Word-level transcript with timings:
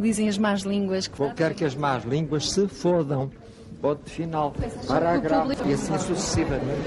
Dizem 0.00 0.28
as 0.28 0.38
más 0.38 0.62
línguas 0.62 1.06
que. 1.06 1.20
Eu 1.20 1.34
quero 1.34 1.54
que 1.54 1.64
as 1.64 1.74
más 1.74 2.04
línguas 2.04 2.50
se 2.50 2.66
fodam. 2.68 3.30
Ponto 3.80 4.08
final. 4.08 4.54
Parágrafo. 4.86 5.52
E 5.68 5.72
assim 5.72 5.98
sucessivamente. 5.98 6.82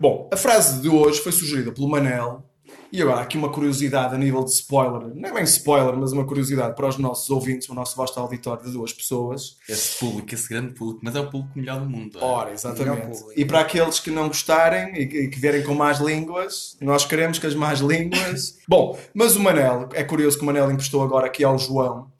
Bom, 0.00 0.28
a 0.32 0.36
frase 0.36 0.80
de 0.80 0.88
hoje 0.88 1.20
foi 1.20 1.32
sugerida 1.32 1.70
pelo 1.70 1.88
Manel. 1.88 2.44
E 2.92 3.00
agora, 3.00 3.22
aqui 3.22 3.38
uma 3.38 3.50
curiosidade 3.50 4.14
a 4.14 4.18
nível 4.18 4.44
de 4.44 4.50
spoiler. 4.50 5.14
Não 5.14 5.30
é 5.30 5.32
bem 5.32 5.44
spoiler, 5.44 5.96
mas 5.96 6.12
uma 6.12 6.26
curiosidade 6.26 6.76
para 6.76 6.86
os 6.86 6.98
nossos 6.98 7.30
ouvintes, 7.30 7.66
o 7.70 7.74
nosso 7.74 7.96
vasto 7.96 8.20
auditório 8.20 8.62
de 8.62 8.70
duas 8.70 8.92
pessoas. 8.92 9.56
Esse 9.66 9.98
público, 9.98 10.34
esse 10.34 10.46
grande 10.46 10.74
público, 10.74 11.00
mas 11.02 11.16
é 11.16 11.20
o 11.20 11.30
público 11.30 11.58
melhor 11.58 11.80
do 11.80 11.88
mundo. 11.88 12.18
é? 12.18 12.22
Ora, 12.22 12.52
exatamente. 12.52 13.18
E 13.34 13.46
para 13.46 13.60
aqueles 13.60 13.98
que 13.98 14.10
não 14.10 14.28
gostarem 14.28 14.94
e 14.94 15.06
que, 15.06 15.40
vierem 15.40 15.62
com 15.62 15.74
más 15.74 16.00
línguas, 16.00 16.76
nós 16.82 17.06
queremos 17.06 17.38
que 17.38 17.46
as 17.46 17.54
más 17.54 17.80
línguas. 17.80 18.58
Bom, 18.68 18.98
mas 19.14 19.36
o 19.36 19.40
Manel, 19.40 19.88
é 19.94 20.04
curioso 20.04 20.36
que 20.36 20.42
o 20.42 20.46
Manel 20.46 20.70
emprestou 20.70 21.02
agora 21.02 21.26
aqui 21.28 21.42
ao 21.42 21.58
João 21.58 22.12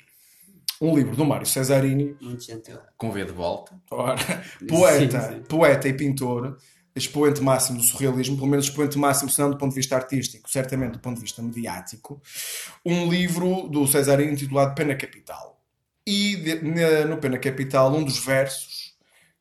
um 0.80 0.96
livro 0.96 1.14
do 1.14 1.24
Mário 1.24 1.46
Cesarini, 1.46 2.16
Muito 2.20 2.42
gentil. 2.42 2.76
Com 2.96 3.12
V 3.12 3.24
de 3.26 3.32
volta. 3.32 3.72
Ora, 3.88 4.16
poeta, 4.68 5.20
Sim, 5.20 5.34
sim. 5.34 5.42
poeta 5.42 5.86
e 5.86 5.92
pintor, 5.92 6.56
expoente 6.94 7.40
máximo 7.40 7.78
do 7.78 7.84
surrealismo, 7.84 8.36
pelo 8.36 8.48
menos 8.48 8.66
expoente 8.66 8.98
máximo, 8.98 9.30
se 9.30 9.38
não 9.40 9.50
do 9.50 9.56
ponto 9.56 9.70
de 9.70 9.76
vista 9.76 9.96
artístico, 9.96 10.50
certamente 10.50 10.92
do 10.92 10.98
ponto 10.98 11.16
de 11.16 11.22
vista 11.22 11.42
mediático, 11.42 12.20
um 12.84 13.10
livro 13.10 13.68
do 13.68 13.86
Cesarini 13.86 14.32
intitulado 14.32 14.74
Pena 14.74 14.94
Capital. 14.94 15.58
E 16.06 16.36
de- 16.36 16.62
na- 16.62 17.04
no 17.06 17.16
Pena 17.18 17.38
Capital, 17.38 17.94
um 17.94 18.02
dos 18.04 18.18
versos 18.24 18.94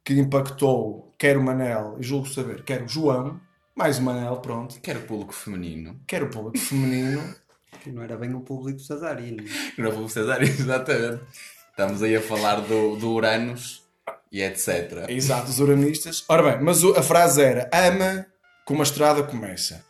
que 0.04 0.14
impactou 0.14 1.14
quer 1.18 1.38
o 1.38 1.44
Manel, 1.44 1.98
e 2.00 2.04
julgo 2.04 2.28
saber, 2.28 2.64
quer 2.64 2.84
o 2.84 2.88
João, 2.88 3.40
mais 3.76 4.00
o 4.00 4.02
Manel, 4.02 4.38
pronto, 4.38 4.80
Quer 4.82 4.98
o 4.98 5.02
público 5.02 5.34
feminino. 5.34 6.00
quer 6.08 6.24
o 6.24 6.30
público 6.30 6.58
feminino, 6.66 7.36
Que 7.84 7.92
não 7.92 8.04
era 8.04 8.16
bem 8.18 8.34
o 8.34 8.42
público 8.42 8.80
cesarino. 8.80 9.44
Não 9.78 9.86
é 9.86 9.88
o 9.90 9.92
público 9.92 10.12
Cesar, 10.12 10.42
exatamente. 10.44 11.22
Estamos 11.72 12.04
aí 12.04 12.16
a 12.16 12.22
falar 12.22 12.62
do, 12.62 12.96
do 12.98 13.12
Uranus 13.12 13.82
e 14.32 14.42
etc. 14.42 15.10
exato, 15.10 15.50
os 15.50 15.60
uranistas. 15.60 16.24
Ora 16.30 16.44
bem, 16.44 16.64
mas 16.64 16.84
a 16.84 17.04
frase 17.04 17.42
era 17.42 17.70
ama 17.74 18.26
como 18.66 18.82
a 18.82 18.84
estrada 18.84 19.24
começa. 19.24 19.84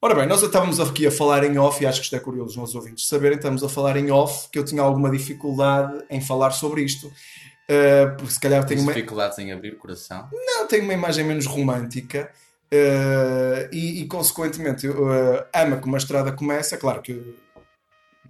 Ora 0.00 0.14
bem, 0.14 0.26
nós 0.26 0.42
estávamos 0.42 0.78
aqui 0.78 1.06
a 1.06 1.10
falar 1.10 1.42
em 1.42 1.58
off, 1.58 1.82
e 1.82 1.86
acho 1.86 1.98
que 1.98 2.04
isto 2.04 2.14
é 2.14 2.20
curioso 2.20 2.50
os 2.50 2.56
nossos 2.56 2.74
ouvintes 2.74 3.08
saberem, 3.08 3.36
estamos 3.36 3.64
a 3.64 3.68
falar 3.68 3.96
em 3.96 4.10
off, 4.12 4.48
que 4.48 4.58
eu 4.58 4.64
tinha 4.64 4.82
alguma 4.82 5.10
dificuldade 5.10 6.04
em 6.08 6.20
falar 6.20 6.52
sobre 6.52 6.82
isto, 6.82 7.08
uh, 7.08 8.16
porque 8.16 8.32
se 8.32 8.38
calhar 8.38 8.64
tenho 8.64 8.82
uma, 8.82 8.92
dificuldades 8.92 9.38
em 9.38 9.50
abrir 9.50 9.72
o 9.72 9.76
coração. 9.76 10.28
não, 10.32 10.68
tenho 10.68 10.84
uma 10.84 10.92
imagem 10.92 11.24
menos 11.24 11.46
romântica, 11.46 12.30
uh, 12.72 13.74
e, 13.74 14.02
e, 14.02 14.06
consequentemente 14.06 14.86
eu, 14.86 15.04
uh, 15.04 15.44
ama 15.52 15.78
como 15.78 15.96
a 15.96 15.98
estrada 15.98 16.30
começa, 16.30 16.76
claro 16.76 17.02
que 17.02 17.12
eu, 17.12 17.34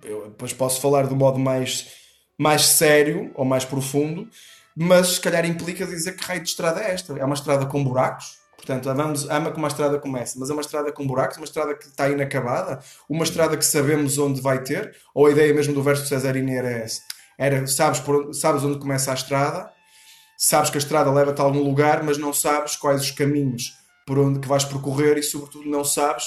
eu 0.05 0.28
depois 0.28 0.55
posso 0.55 0.80
falar 0.80 1.06
do 1.06 1.14
modo 1.14 1.39
mais, 1.39 1.89
mais 2.39 2.64
sério 2.64 3.30
ou 3.34 3.44
mais 3.44 3.66
profundo, 3.66 4.27
mas 4.81 5.15
se 5.15 5.21
calhar 5.21 5.45
implica 5.45 5.84
dizer 5.84 6.12
que 6.12 6.25
raio 6.25 6.41
de 6.41 6.48
estrada 6.48 6.81
é 6.81 6.93
esta. 6.93 7.12
É 7.19 7.25
uma 7.25 7.34
estrada 7.34 7.67
com 7.67 7.83
buracos. 7.83 8.39
Portanto, 8.57 8.89
amamos, 8.91 9.29
ama 9.29 9.51
como 9.53 9.67
a 9.67 9.69
estrada 9.69 9.98
começa, 9.98 10.39
mas 10.39 10.51
é 10.51 10.53
uma 10.53 10.62
estrada 10.62 10.93
com 10.93 11.07
buracos, 11.07 11.37
uma 11.37 11.45
estrada 11.45 11.75
que 11.75 11.87
está 11.87 12.09
inacabada, 12.09 12.81
uma 13.09 13.25
estrada 13.25 13.57
que 13.57 13.65
sabemos 13.65 14.19
onde 14.19 14.41
vai 14.41 14.62
ter, 14.62 14.97
ou 15.15 15.27
a 15.27 15.31
ideia 15.31 15.55
mesmo 15.55 15.73
do 15.73 15.83
verso 15.83 16.03
de 16.03 16.09
Cesarini 16.09 16.57
era 16.57 16.69
essa. 16.70 17.01
Era, 17.39 17.67
sabes, 17.69 18.01
por, 18.01 18.17
onde- 18.17 18.37
sabes 18.37 18.65
onde 18.65 18.79
começa 18.81 19.12
a 19.12 19.15
estrada, 19.15 19.70
sabes 20.37 20.70
que 20.70 20.77
a 20.77 20.81
estrada 20.81 21.11
leva-te 21.11 21.41
a 21.41 21.45
algum 21.45 21.63
lugar, 21.63 22.03
mas 22.03 22.19
não 22.19 22.33
sabes 22.33 22.75
quais 22.77 23.01
os 23.03 23.11
caminhos 23.13 23.73
por 24.07 24.19
onde 24.19 24.41
que 24.41 24.48
vais 24.48 24.65
percorrer 24.65 25.17
e, 25.19 25.23
sobretudo, 25.23 25.69
não 25.69 25.85
sabes 25.85 26.25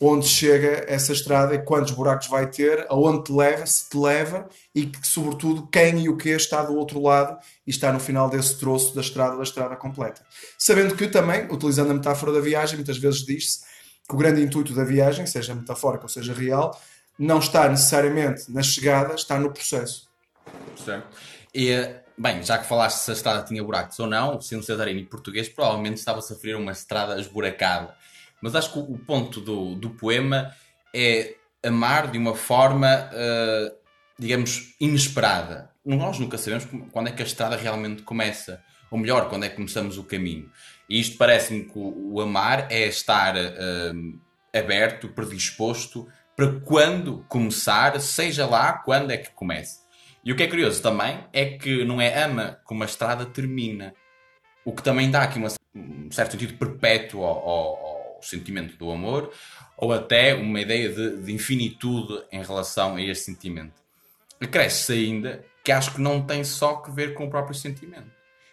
onde 0.00 0.26
chega 0.26 0.84
essa 0.86 1.12
estrada 1.12 1.54
e 1.54 1.62
quantos 1.62 1.92
buracos 1.92 2.26
vai 2.28 2.46
ter, 2.46 2.84
aonde 2.88 3.24
te 3.24 3.32
leva, 3.32 3.64
se 3.64 3.88
te 3.88 3.96
leva 3.96 4.46
e, 4.74 4.90
sobretudo, 5.02 5.66
quem 5.68 6.00
e 6.04 6.08
o 6.08 6.16
que 6.16 6.28
está 6.28 6.62
do 6.62 6.76
outro 6.76 7.00
lado 7.00 7.38
e 7.66 7.70
está 7.70 7.92
no 7.92 7.98
final 7.98 8.28
desse 8.28 8.58
troço 8.58 8.94
da 8.94 9.00
estrada, 9.00 9.36
da 9.36 9.42
estrada 9.42 9.74
completa. 9.74 10.22
Sabendo 10.58 10.94
que 10.94 11.08
também, 11.08 11.46
utilizando 11.50 11.92
a 11.92 11.94
metáfora 11.94 12.32
da 12.32 12.40
viagem, 12.40 12.76
muitas 12.76 12.98
vezes 12.98 13.24
diz-se 13.24 13.60
que 14.06 14.14
o 14.14 14.18
grande 14.18 14.42
intuito 14.42 14.74
da 14.74 14.84
viagem, 14.84 15.26
seja 15.26 15.54
metafórica 15.54 16.04
ou 16.04 16.08
seja 16.08 16.34
real, 16.34 16.78
não 17.18 17.38
está 17.38 17.68
necessariamente 17.68 18.52
na 18.52 18.62
chegada, 18.62 19.14
está 19.14 19.38
no 19.38 19.50
processo. 19.50 20.08
Certo. 20.84 21.06
E, 21.54 21.72
bem, 22.18 22.42
já 22.42 22.58
que 22.58 22.66
falaste 22.66 22.98
se 22.98 23.10
a 23.10 23.14
estrada 23.14 23.42
tinha 23.42 23.64
buracos 23.64 23.98
ou 23.98 24.06
não, 24.06 24.38
sendo 24.42 24.62
Cesarini 24.62 25.04
português, 25.04 25.48
provavelmente 25.48 25.96
estava 25.96 26.18
a 26.18 26.22
sofrer 26.22 26.54
uma 26.54 26.72
estrada 26.72 27.18
esburacada. 27.18 27.94
Mas 28.46 28.54
acho 28.54 28.72
que 28.72 28.78
o 28.78 28.96
ponto 28.96 29.40
do, 29.40 29.74
do 29.74 29.90
poema 29.90 30.52
é 30.94 31.34
amar 31.64 32.12
de 32.12 32.16
uma 32.16 32.32
forma, 32.36 33.10
eh, 33.12 33.72
digamos, 34.16 34.72
inesperada. 34.80 35.68
Nós 35.84 36.20
nunca 36.20 36.38
sabemos 36.38 36.64
quando 36.92 37.08
é 37.08 37.10
que 37.10 37.22
a 37.22 37.26
estrada 37.26 37.56
realmente 37.56 38.02
começa. 38.02 38.62
Ou 38.88 38.98
melhor, 38.98 39.28
quando 39.28 39.46
é 39.46 39.48
que 39.48 39.56
começamos 39.56 39.98
o 39.98 40.04
caminho. 40.04 40.48
E 40.88 41.00
isto 41.00 41.16
parece-me 41.18 41.64
que 41.64 41.76
o, 41.76 42.12
o 42.14 42.20
amar 42.20 42.68
é 42.70 42.86
estar 42.86 43.34
eh, 43.36 43.92
aberto, 44.56 45.08
predisposto 45.08 46.06
para 46.36 46.60
quando 46.60 47.24
começar, 47.28 48.00
seja 48.00 48.46
lá 48.46 48.74
quando 48.74 49.10
é 49.10 49.16
que 49.16 49.30
comece. 49.30 49.80
E 50.24 50.32
o 50.32 50.36
que 50.36 50.44
é 50.44 50.46
curioso 50.46 50.80
também 50.80 51.18
é 51.32 51.46
que 51.58 51.84
não 51.84 52.00
é 52.00 52.22
ama 52.22 52.60
como 52.64 52.84
a 52.84 52.86
estrada 52.86 53.26
termina. 53.26 53.92
O 54.64 54.72
que 54.72 54.84
também 54.84 55.10
dá 55.10 55.22
aqui 55.22 55.36
uma- 55.36 55.48
um 55.74 56.10
certo 56.12 56.32
sentido 56.32 56.54
perpétuo 56.54 57.24
ao- 57.24 57.48
ao 57.48 57.85
sentimento 58.26 58.76
do 58.76 58.90
amor, 58.90 59.32
ou 59.76 59.92
até 59.92 60.34
uma 60.34 60.60
ideia 60.60 60.88
de, 60.88 61.16
de 61.18 61.32
infinitude 61.32 62.22
em 62.32 62.42
relação 62.42 62.96
a 62.96 63.02
este 63.02 63.24
sentimento. 63.24 63.74
Acresce-se 64.40 64.92
ainda 64.92 65.44
que 65.62 65.72
acho 65.72 65.94
que 65.94 66.00
não 66.00 66.24
tem 66.24 66.44
só 66.44 66.76
que 66.76 66.90
ver 66.90 67.14
com 67.14 67.26
o 67.26 67.30
próprio 67.30 67.54
sentimento, 67.54 68.10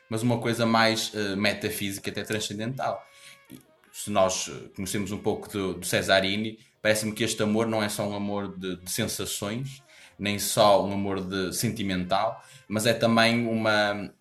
mas 0.09 0.23
uma 0.23 0.39
coisa 0.39 0.65
mais 0.65 1.11
eh, 1.13 1.35
metafísica, 1.35 2.09
até 2.09 2.23
transcendental. 2.23 3.05
Se 3.91 4.09
nós 4.09 4.49
eh, 4.49 4.69
conhecemos 4.75 5.11
um 5.11 5.19
pouco 5.19 5.47
do, 5.49 5.73
do 5.75 5.85
Cesarini, 5.85 6.57
parece-me 6.81 7.11
que 7.11 7.23
este 7.23 7.43
amor 7.43 7.67
não 7.67 7.83
é 7.83 7.89
só 7.89 8.07
um 8.07 8.15
amor 8.15 8.57
de, 8.57 8.77
de 8.77 8.91
sensações, 8.91 9.83
nem 10.17 10.39
só 10.39 10.85
um 10.85 10.93
amor 10.93 11.21
de 11.21 11.53
sentimental, 11.53 12.43
mas 12.67 12.85
é 12.85 12.93
também 12.93 13.47
uma, 13.47 14.11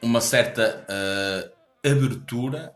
uma 0.00 0.20
certa 0.20 0.84
eh, 0.88 1.90
abertura, 1.90 2.74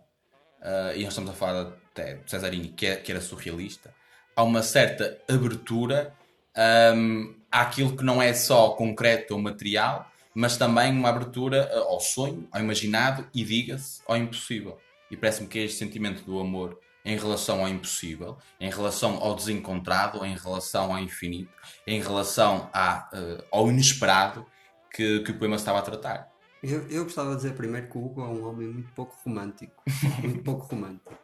eh, 0.62 0.94
e 0.96 1.04
nós 1.04 1.12
estamos 1.12 1.30
a 1.30 1.34
falar 1.34 1.72
até 1.96 2.20
Cesarini, 2.26 2.68
que, 2.68 2.86
é- 2.86 2.96
que 2.96 3.10
era 3.10 3.20
surrealista, 3.20 3.94
há 4.34 4.42
uma 4.42 4.62
certa 4.62 5.18
abertura 5.28 6.14
ahm, 6.54 7.34
àquilo 7.50 7.96
que 7.96 8.04
não 8.04 8.20
é 8.20 8.34
só 8.34 8.70
concreto 8.70 9.34
ou 9.34 9.40
material, 9.40 10.10
mas 10.34 10.58
também 10.58 10.92
uma 10.92 11.08
abertura 11.08 11.68
eh, 11.72 11.78
ao 11.78 11.98
sonho, 11.98 12.46
ao 12.52 12.60
imaginado 12.60 13.26
e, 13.34 13.42
diga-se, 13.42 14.02
ao 14.06 14.16
impossível. 14.16 14.78
E 15.10 15.16
parece-me 15.16 15.48
que 15.48 15.58
é 15.58 15.62
este 15.64 15.78
sentimento 15.78 16.22
do 16.24 16.38
amor 16.38 16.78
em 17.04 17.16
relação 17.16 17.60
ao 17.60 17.68
impossível, 17.68 18.36
em 18.60 18.68
relação 18.68 19.16
ao 19.22 19.34
desencontrado, 19.34 20.24
em 20.26 20.36
relação 20.36 20.92
ao 20.92 20.98
infinito, 20.98 21.52
em 21.86 22.00
relação 22.00 22.68
à, 22.72 23.08
eh, 23.14 23.44
ao 23.50 23.68
inesperado 23.70 24.44
que, 24.92 25.20
que 25.20 25.30
o 25.30 25.38
poema 25.38 25.56
estava 25.56 25.78
a 25.78 25.82
tratar. 25.82 26.28
Eu, 26.62 26.86
eu 26.88 27.04
gostava 27.04 27.30
de 27.30 27.36
dizer 27.36 27.54
primeiro 27.54 27.88
que 27.88 27.96
o 27.96 28.04
Hugo 28.04 28.22
é 28.22 28.24
um 28.24 28.44
homem 28.46 28.66
muito 28.68 28.92
pouco 28.92 29.16
romântico. 29.24 29.84
muito 30.20 30.42
pouco 30.42 30.66
romântico. 30.66 31.14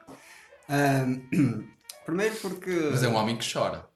Ahm, 0.72 1.69
primeiro 2.06 2.34
porque. 2.37 2.71
Mas 2.91 3.03
é 3.03 3.09
um 3.09 3.15
homem 3.15 3.37
que 3.37 3.53
chora. 3.53 3.87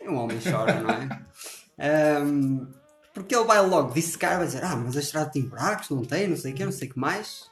É 0.00 0.10
um 0.10 0.16
homem 0.16 0.38
que 0.38 0.50
chora, 0.50 0.80
não 0.80 0.90
é? 0.90 2.18
Ahm, 2.18 2.66
porque 3.14 3.34
ele 3.34 3.44
vai 3.44 3.64
logo 3.64 3.92
dissecar, 3.94 4.36
vai 4.38 4.46
dizer, 4.46 4.62
ah, 4.64 4.76
mas 4.76 4.96
a 4.96 5.00
estrada 5.00 5.30
tem 5.30 5.42
buracos, 5.48 5.88
não 5.90 6.04
tem, 6.04 6.28
não 6.28 6.36
sei 6.36 6.52
o 6.52 6.54
que, 6.54 6.64
não 6.64 6.72
sei 6.72 6.88
o 6.88 6.92
que 6.92 6.98
mais. 6.98 7.50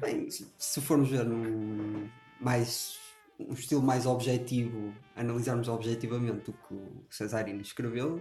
Bem, 0.00 0.30
se- 0.30 0.50
se 0.58 0.80
formos 0.80 1.08
ver 1.10 1.24
num, 1.24 2.08
mais, 2.40 2.98
um 3.38 3.52
estilo 3.52 3.82
mais 3.82 4.06
objetivo, 4.06 4.92
analisarmos 5.14 5.68
objetivamente 5.68 6.50
o 6.50 6.52
que 6.52 6.74
o 6.74 7.06
Cesarino 7.10 7.60
escreveu, 7.60 8.20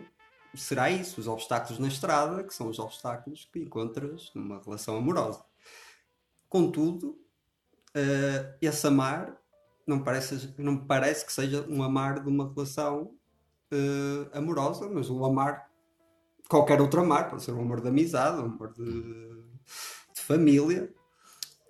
será 0.55 0.89
isso, 0.91 1.19
os 1.19 1.27
obstáculos 1.27 1.79
na 1.79 1.87
estrada, 1.87 2.43
que 2.43 2.53
são 2.53 2.67
os 2.67 2.79
obstáculos 2.79 3.49
que 3.51 3.59
encontras 3.59 4.31
numa 4.35 4.61
relação 4.63 4.97
amorosa. 4.97 5.43
Contudo, 6.47 7.17
eh, 7.97 8.55
esse 8.61 8.85
amar 8.85 9.35
não, 9.87 10.03
parece, 10.03 10.53
não 10.57 10.85
parece 10.85 11.25
que 11.25 11.33
seja 11.33 11.65
um 11.67 11.81
amar 11.81 12.21
de 12.21 12.29
uma 12.29 12.47
relação 12.53 13.11
eh, 13.71 14.29
amorosa, 14.37 14.87
mas 14.87 15.09
o 15.09 15.25
amar, 15.25 15.69
qualquer 16.47 16.79
outro 16.79 17.01
amar, 17.01 17.29
pode 17.29 17.43
ser 17.43 17.53
um 17.53 17.61
amor 17.61 17.81
de 17.81 17.87
amizade, 17.87 18.39
um 18.39 18.45
amor 18.45 18.73
de, 18.73 18.83
de 18.83 20.21
família, 20.21 20.93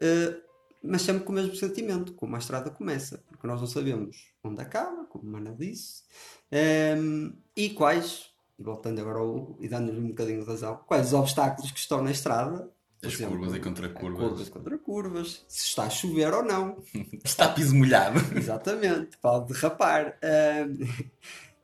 eh, 0.02 0.42
mas 0.84 1.02
sempre 1.04 1.24
com 1.24 1.32
o 1.32 1.36
mesmo 1.36 1.56
sentimento, 1.56 2.14
como 2.14 2.36
a 2.36 2.40
estrada 2.40 2.70
começa, 2.70 3.24
porque 3.30 3.48
nós 3.48 3.62
não 3.62 3.68
sabemos 3.68 4.32
onde 4.44 4.62
acaba, 4.62 5.06
como 5.06 5.32
Mana 5.32 5.56
disse, 5.58 6.04
ehm, 6.52 7.32
e 7.56 7.70
quais, 7.72 8.32
e 8.60 8.64
voltando 8.64 9.00
agora 9.00 9.20
ao, 9.20 9.56
e 9.60 9.70
dando-lhe 9.70 10.00
um 10.00 10.10
bocadinho 10.10 10.42
de 10.42 10.48
razão, 10.48 10.78
quais 10.88 11.08
os 11.08 11.14
obstáculos 11.14 11.72
que 11.72 11.80
estão 11.80 12.02
na 12.04 12.12
estrada. 12.12 12.70
Por 13.08 13.16
exemplo, 13.16 13.38
curvas 13.38 13.56
e 13.56 13.60
contra 13.60 13.90
curvas. 13.90 14.28
Curvas 14.30 14.50
contra 14.50 14.78
curvas, 14.78 15.46
se 15.48 15.66
está 15.66 15.84
a 15.84 15.90
chover 15.90 16.34
ou 16.34 16.44
não. 16.44 16.78
Está 17.24 17.50
piso 17.50 17.76
molhado. 17.76 18.20
Exatamente, 18.36 19.18
pode 19.18 19.54
derrapar. 19.54 20.18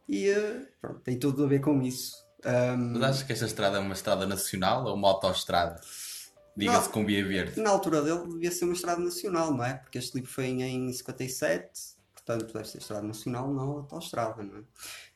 E 0.07 0.29
uh, 0.29 0.67
pronto, 0.81 0.99
tem 0.99 1.17
tudo 1.17 1.45
a 1.45 1.47
ver 1.47 1.59
com 1.59 1.81
isso. 1.81 2.23
Um, 2.45 2.93
Mas 2.93 3.03
achas 3.03 3.23
que 3.23 3.33
esta 3.33 3.45
estrada 3.45 3.77
é 3.77 3.79
uma 3.79 3.93
estrada 3.93 4.27
nacional 4.27 4.85
ou 4.85 4.95
uma 4.95 5.09
autoestrada? 5.09 5.79
Diga-se 6.55 6.89
com 6.89 7.03
via 7.03 7.25
verde. 7.25 7.59
na 7.59 7.71
altura 7.71 8.01
dele 8.01 8.27
devia 8.27 8.51
ser 8.51 8.65
uma 8.65 8.73
estrada 8.73 9.01
nacional, 9.01 9.51
não 9.51 9.63
é? 9.63 9.73
Porque 9.73 9.97
este 9.97 10.15
livro 10.15 10.29
foi 10.31 10.45
em 10.45 10.91
57, 10.91 11.71
portanto 12.13 12.53
deve 12.53 12.67
ser 12.67 12.77
estrada 12.77 13.07
nacional, 13.07 13.51
não 13.51 13.71
autoestrada, 13.71 14.43
não 14.43 14.57
é? 14.57 14.61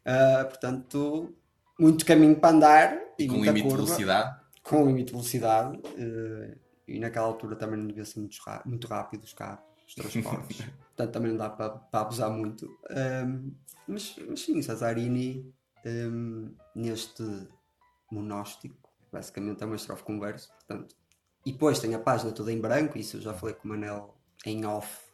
Ah, 0.04 0.46
portanto, 0.46 1.36
muito 1.80 2.06
caminho 2.06 2.36
para 2.36 2.56
andar 2.56 2.98
e 3.20 3.28
Com 3.28 3.36
muita 3.36 3.52
limite 3.52 3.68
de 3.68 3.70
curva, 3.70 3.86
velocidade. 3.86 4.47
Com 4.68 4.86
limite 4.86 5.08
de 5.08 5.12
velocidade. 5.14 5.80
eh, 5.98 6.58
e 6.88 7.00
naquela 7.00 7.28
altura 7.28 7.56
também 7.56 7.78
não 7.78 7.88
devia 7.88 8.06
ser 8.06 8.20
muito, 8.20 8.38
muito 8.66 8.88
rápido 8.88 9.24
os 9.24 9.34
carros, 9.34 9.64
os 9.86 9.94
transportes. 9.94 10.62
portanto, 10.96 11.12
também 11.12 11.32
não 11.32 11.38
dá 11.38 11.50
para, 11.50 11.70
para 11.72 12.00
abusar 12.02 12.32
muito. 12.32 12.66
Ahm, 12.90 13.52
mas, 13.88 14.16
mas 14.28 14.40
sim, 14.40 14.62
Cesarini, 14.62 15.54
ahm, 15.86 16.54
neste 16.74 17.24
monóstico, 18.10 18.90
basicamente 19.12 19.64
é 19.64 19.66
uma 19.66 19.76
estrofe 19.76 20.04
com 20.04 20.20
verso, 20.20 20.50
portanto. 20.54 20.96
E 21.46 21.52
depois 21.52 21.80
tem 21.80 21.94
a 21.94 22.00
página 22.00 22.32
toda 22.32 22.52
em 22.52 22.60
branco, 22.60 22.98
isso 22.98 23.18
eu 23.18 23.22
já 23.22 23.34
falei 23.34 23.56
com 23.56 23.68
o 23.68 23.72
Manel 23.72 24.18
em 24.46 24.66
off, 24.66 25.06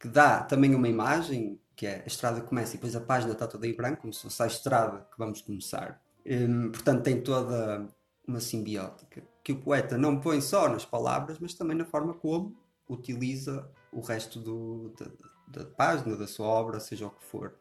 que 0.00 0.08
dá 0.08 0.42
também 0.42 0.74
uma 0.74 0.88
imagem, 0.88 1.60
que 1.76 1.86
é 1.86 2.02
a 2.02 2.06
estrada 2.06 2.40
começa 2.40 2.72
e 2.72 2.76
depois 2.76 2.96
a 2.96 3.00
página 3.00 3.32
está 3.32 3.46
toda 3.46 3.66
em 3.66 3.74
branco, 3.74 4.00
como 4.00 4.12
se 4.12 4.22
fosse 4.22 4.42
a 4.42 4.46
estrada 4.46 5.06
que 5.10 5.18
vamos 5.18 5.42
começar. 5.42 6.02
Hum, 6.26 6.70
portanto, 6.70 7.02
tem 7.02 7.22
toda 7.22 7.86
uma 8.26 8.40
simbiótica 8.40 9.22
que 9.42 9.52
o 9.52 9.60
poeta 9.60 9.98
não 9.98 10.20
põe 10.20 10.40
só 10.40 10.68
nas 10.68 10.84
palavras, 10.84 11.38
mas 11.38 11.54
também 11.54 11.76
na 11.76 11.84
forma 11.84 12.14
como 12.14 12.56
utiliza 12.88 13.68
o 13.92 14.00
resto 14.00 14.38
do, 14.38 14.94
da, 14.98 15.62
da 15.62 15.70
página, 15.70 16.16
da 16.16 16.26
sua 16.26 16.46
obra, 16.46 16.80
seja 16.80 17.06
o 17.06 17.10
que 17.10 17.24
for. 17.24 17.54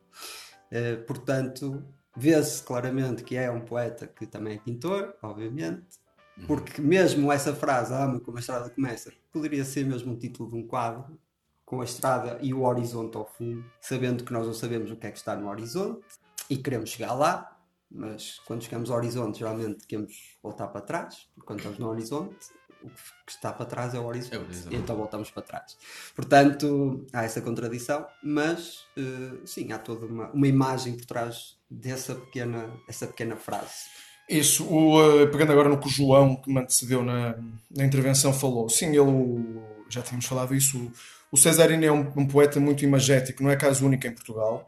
Eh, 0.69 0.96
portanto, 0.98 1.84
vê-se 2.16 2.63
claramente 2.63 3.24
que 3.24 3.36
é 3.36 3.50
um 3.50 3.62
poeta 3.62 4.08
que 4.08 4.25
também 4.25 4.56
é 4.56 4.60
pintor, 4.60 5.16
obviamente, 5.22 6.00
porque 6.48 6.81
mesmo 6.81 7.31
essa 7.31 7.54
frase, 7.54 7.94
ama 7.94 8.19
como 8.19 8.38
a 8.38 8.40
estrada 8.40 8.69
começa, 8.69 9.12
poderia 9.31 9.66
ser 9.66 9.86
mesmo 9.86 10.13
o 10.13 10.18
título 10.18 10.50
de 10.50 10.56
um 10.56 10.68
quadro, 10.68 11.19
com 11.66 11.81
a 11.81 11.86
estrada 11.86 12.38
e 12.42 12.54
o 12.54 12.63
horizonte 12.63 13.16
ao 13.16 13.25
fundo, 13.25 13.63
sabendo 13.80 14.24
que 14.24 14.34
nós 14.34 14.46
não 14.46 14.54
sabemos 14.54 14.92
o 14.92 14.96
que 14.96 15.08
é 15.08 15.12
que 15.12 15.18
está 15.18 15.36
no 15.36 15.50
horizonte 15.50 16.02
e 16.50 16.58
queremos 16.58 16.90
chegar 16.90 17.13
lá, 17.13 17.61
mas 17.91 18.39
quando 18.45 18.63
chegamos 18.63 18.89
ao 18.89 18.97
horizonte, 18.97 19.39
geralmente 19.39 19.85
queremos 19.85 20.13
voltar 20.41 20.67
para 20.67 20.81
trás, 20.81 21.27
porque 21.35 21.45
quando 21.47 21.59
estamos 21.59 21.77
no 21.79 21.89
horizonte, 21.89 22.35
o 22.83 22.88
que 22.89 23.31
está 23.31 23.53
para 23.53 23.65
trás 23.65 23.93
é 23.93 23.99
o 23.99 24.05
horizonte, 24.05 24.33
É 24.35 24.39
o 24.39 24.41
horizonte. 24.43 24.75
então 24.75 24.95
voltamos 24.95 25.29
para 25.29 25.43
trás. 25.43 25.77
Portanto, 26.15 27.05
há 27.13 27.23
essa 27.23 27.41
contradição, 27.41 28.05
mas 28.23 28.85
eh, 28.97 29.38
sim, 29.45 29.71
há 29.71 29.77
toda 29.77 30.05
uma, 30.05 30.29
uma 30.31 30.47
imagem 30.47 30.95
por 30.95 31.05
trás 31.05 31.57
dessa 31.69 32.15
pequena, 32.15 32.71
essa 32.88 33.05
pequena 33.07 33.35
frase. 33.35 33.85
Isso, 34.29 34.65
o, 34.65 35.21
eh, 35.21 35.27
pegando 35.27 35.51
agora 35.51 35.69
no 35.69 35.79
que 35.79 35.88
o 35.88 35.91
João, 35.91 36.35
que 36.38 36.51
me 36.51 36.59
antecedeu 36.61 37.03
na, 37.03 37.35
na 37.69 37.83
intervenção, 37.85 38.33
falou. 38.33 38.69
Sim, 38.69 38.88
ele, 38.89 38.99
o- 39.01 39.85
já 39.89 40.01
tínhamos 40.01 40.25
falado 40.25 40.55
isso, 40.55 40.77
o, 40.79 40.91
o 41.33 41.38
Cesarino 41.38 41.83
é 41.85 41.91
um, 41.91 42.11
um 42.15 42.25
poeta 42.27 42.59
muito 42.59 42.83
imagético, 42.85 43.43
não 43.43 43.49
é 43.51 43.55
caso 43.57 43.85
único 43.85 44.07
em 44.07 44.11
Portugal, 44.13 44.65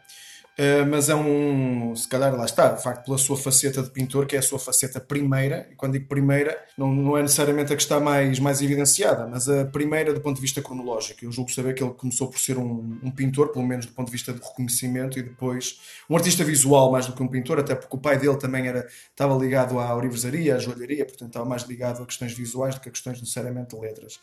eh, 0.58 0.86
mas 0.86 1.10
é 1.10 1.16
um, 1.16 1.96
se 1.96 2.08
calhar 2.08 2.36
lá 2.36 2.46
está, 2.46 2.70
de 2.70 2.84
facto, 2.84 3.06
pela 3.06 3.18
sua 3.18 3.36
faceta 3.36 3.82
de 3.82 3.90
pintor, 3.90 4.26
que 4.28 4.36
é 4.36 4.40
a 4.40 4.42
sua 4.42 4.60
faceta 4.60 5.00
primeira, 5.00 5.68
e 5.72 5.76
quando 5.76 5.94
digo 5.94 6.08
primeira, 6.08 6.58
não, 6.78 6.94
não 6.94 7.18
é 7.18 7.22
necessariamente 7.24 7.74
a 7.74 7.76
que 7.76 7.82
está 7.82 8.00
mais, 8.00 8.38
mais 8.40 8.62
evidenciada, 8.62 9.26
mas 9.28 9.50
a 9.50 9.66
primeira 9.66 10.14
do 10.14 10.22
ponto 10.22 10.36
de 10.36 10.42
vista 10.42 10.62
cronológico. 10.62 11.26
Eu 11.26 11.32
julgo 11.32 11.52
saber 11.52 11.74
que 11.74 11.84
ele 11.84 11.94
começou 11.94 12.28
por 12.30 12.40
ser 12.40 12.58
um, 12.58 13.00
um 13.04 13.10
pintor, 13.12 13.52
pelo 13.52 13.66
menos 13.66 13.86
do 13.86 13.94
ponto 13.94 14.08
de 14.08 14.12
vista 14.12 14.32
de 14.32 14.40
reconhecimento, 14.40 15.18
e 15.18 15.24
depois 15.24 15.80
um 16.10 16.16
artista 16.16 16.44
visual 16.44 16.92
mais 16.92 17.08
do 17.08 17.14
que 17.14 17.24
um 17.24 17.28
pintor, 17.28 17.60
até 17.60 17.74
porque 17.76 17.96
o 17.96 18.00
pai 18.00 18.18
dele 18.20 18.38
também 18.38 18.68
era 18.68 18.88
estava 19.10 19.36
ligado 19.36 19.80
à 19.80 19.96
orivesaria, 19.96 20.56
à 20.56 20.60
joalharia, 20.60 21.06
portanto 21.06 21.30
estava 21.30 21.46
mais 21.46 21.64
ligado 21.64 22.04
a 22.04 22.06
questões 22.06 22.34
visuais 22.34 22.76
do 22.76 22.82
que 22.82 22.90
a 22.90 22.92
questões 22.92 23.20
necessariamente 23.20 23.76
de 23.76 23.82
letras. 23.82 24.20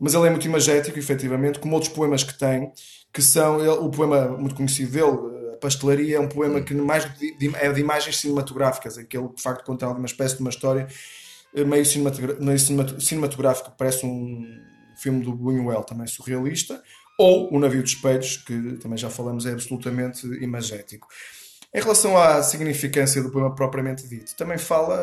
Mas 0.00 0.14
ele 0.14 0.26
é 0.26 0.30
muito 0.30 0.46
imagético, 0.46 0.98
efetivamente, 0.98 1.58
como 1.60 1.74
outros 1.74 1.92
poemas 1.92 2.24
que 2.24 2.36
tem, 2.36 2.72
que 3.12 3.22
são 3.22 3.60
ele- 3.60 3.68
o 3.68 3.90
poema 3.90 4.26
muito 4.36 4.54
conhecido 4.54 4.90
dele, 4.92 5.31
Pastelaria, 5.62 6.16
é 6.16 6.20
um 6.20 6.28
poema 6.28 6.60
que 6.60 6.74
mais 6.74 7.04
de, 7.18 7.38
de- 7.38 7.56
é 7.56 7.72
de 7.72 7.80
imagens 7.80 8.18
cinematográficas, 8.18 8.98
em 8.98 9.06
que 9.06 9.16
ele 9.16 9.28
de 9.34 9.40
facto 9.40 9.64
conta 9.64 9.88
uma 9.88 10.04
espécie 10.06 10.34
de 10.34 10.40
uma 10.42 10.50
história 10.50 10.86
eh, 11.54 11.64
meio, 11.64 11.84
cinematográfica, 13.00 13.70
parece 13.70 14.04
um 14.04 14.44
filme 14.96 15.24
do 15.24 15.32
Buñuel, 15.34 15.82
também 15.84 16.06
surrealista, 16.06 16.82
ou 17.18 17.54
O 17.54 17.58
Navio 17.58 17.82
de 17.82 17.90
Espelhos, 17.90 18.36
que 18.38 18.78
também 18.78 18.98
já 18.98 19.08
falamos, 19.10 19.46
é 19.46 19.52
absolutamente 19.52 20.26
imagético. 20.42 21.06
Em 21.74 21.80
relação 21.80 22.16
à 22.16 22.42
significância 22.42 23.22
do 23.22 23.30
poema 23.30 23.54
propriamente 23.54 24.06
dito, 24.08 24.34
também 24.36 24.58
fala, 24.58 24.96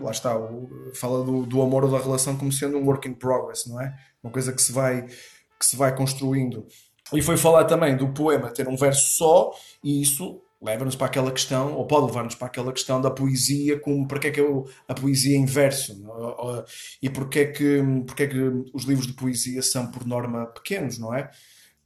lá 0.00 0.10
está, 0.10 0.36
o- 0.36 0.68
fala 0.94 1.24
do, 1.24 1.46
do 1.46 1.62
amor 1.62 1.84
ou 1.84 1.90
da 1.90 1.98
relação 1.98 2.36
como 2.36 2.50
sendo 2.52 2.76
um 2.78 2.84
work 2.86 3.08
in 3.08 3.14
progress, 3.14 3.66
não 3.68 3.80
é? 3.80 3.94
Uma 4.22 4.32
coisa 4.32 4.52
que 4.52 4.60
se 4.60 4.72
vai, 4.72 5.02
que 5.02 5.66
se 5.66 5.76
vai 5.76 5.94
construindo. 5.94 6.66
E 7.14 7.22
foi 7.22 7.36
falar 7.36 7.64
também 7.64 7.96
do 7.96 8.08
poema 8.12 8.50
ter 8.50 8.68
um 8.68 8.76
verso 8.76 9.16
só, 9.16 9.52
e 9.82 10.00
isso 10.02 10.40
leva-nos 10.60 10.94
para 10.94 11.08
aquela 11.08 11.32
questão, 11.32 11.74
ou 11.74 11.86
pode 11.86 12.06
levar-nos 12.06 12.36
para 12.36 12.46
aquela 12.46 12.72
questão 12.72 13.00
da 13.00 13.10
poesia, 13.10 13.80
como 13.80 14.06
para 14.06 14.18
que 14.20 14.28
é 14.28 14.30
que 14.30 14.40
eu- 14.40 14.64
a 14.86 14.94
poesia 14.94 15.36
em 15.36 15.44
verso, 15.44 15.92
é? 15.92 16.64
E 17.02 17.10
porque 17.10 17.40
é, 17.40 17.46
que, 17.46 17.82
porque 18.06 18.22
é 18.22 18.26
que 18.28 18.38
os 18.72 18.84
livros 18.84 19.06
de 19.08 19.12
poesia 19.14 19.60
são, 19.62 19.90
por 19.90 20.06
norma, 20.06 20.46
pequenos, 20.46 20.98
não 20.98 21.12
é? 21.14 21.28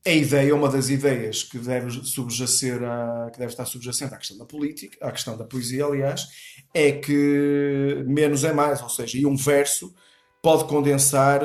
A 0.06 0.10
ideia, 0.10 0.54
uma 0.54 0.68
das 0.68 0.88
ideias 0.88 1.42
que 1.42 1.58
deve 1.58 1.90
subjacer 2.04 2.82
a, 2.84 3.30
que 3.32 3.38
deve 3.38 3.52
estar 3.52 3.66
subjacente 3.66 4.14
à 4.14 4.18
questão 4.18 4.38
da 4.38 4.44
política, 4.46 4.96
à 5.06 5.10
questão 5.12 5.36
da 5.36 5.44
poesia, 5.44 5.84
aliás, 5.84 6.28
é 6.74 6.92
que 6.92 8.04
menos 8.06 8.44
é 8.44 8.52
mais, 8.52 8.80
ou 8.82 8.88
seja, 8.88 9.18
e 9.18 9.26
um 9.26 9.36
verso 9.36 9.92
pode 10.42 10.64
condensar, 10.66 11.42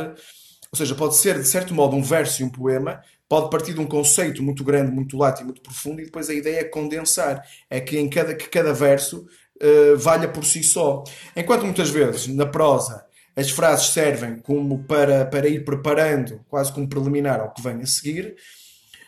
ou 0.72 0.78
seja, 0.78 0.96
pode 0.96 1.16
ser 1.16 1.40
de 1.40 1.48
certo 1.48 1.74
modo 1.74 1.96
um 1.96 2.04
verso 2.04 2.42
e 2.42 2.46
um 2.46 2.50
poema, 2.50 3.02
pode 3.32 3.50
partir 3.50 3.74
de 3.74 3.80
um 3.80 3.88
conceito 3.88 4.44
muito 4.44 4.62
grande, 4.62 4.92
muito 4.92 5.18
lato 5.18 5.42
e 5.42 5.46
muito 5.46 5.62
profundo, 5.62 6.02
e 6.02 6.04
depois 6.04 6.30
a 6.30 6.34
ideia 6.34 6.60
é 6.60 6.64
condensar, 6.66 7.42
é 7.70 7.80
que 7.80 7.98
em 7.98 8.10
cada, 8.10 8.36
que 8.36 8.50
cada 8.50 8.74
verso 8.74 9.26
eh, 9.58 9.96
valha 9.96 10.28
por 10.28 10.44
si 10.44 10.62
só. 10.62 11.02
Enquanto 11.34 11.64
muitas 11.64 11.90
vezes 11.90 12.28
na 12.28 12.46
prosa 12.46 13.06
as 13.34 13.50
frases 13.50 13.94
servem 13.94 14.38
como 14.40 14.84
para, 14.84 15.24
para 15.24 15.48
ir 15.48 15.64
preparando, 15.64 16.42
quase 16.50 16.74
como 16.74 16.90
preliminar 16.90 17.40
ao 17.40 17.54
que 17.54 17.62
vem 17.62 17.82
a 17.82 17.86
seguir, 17.86 18.36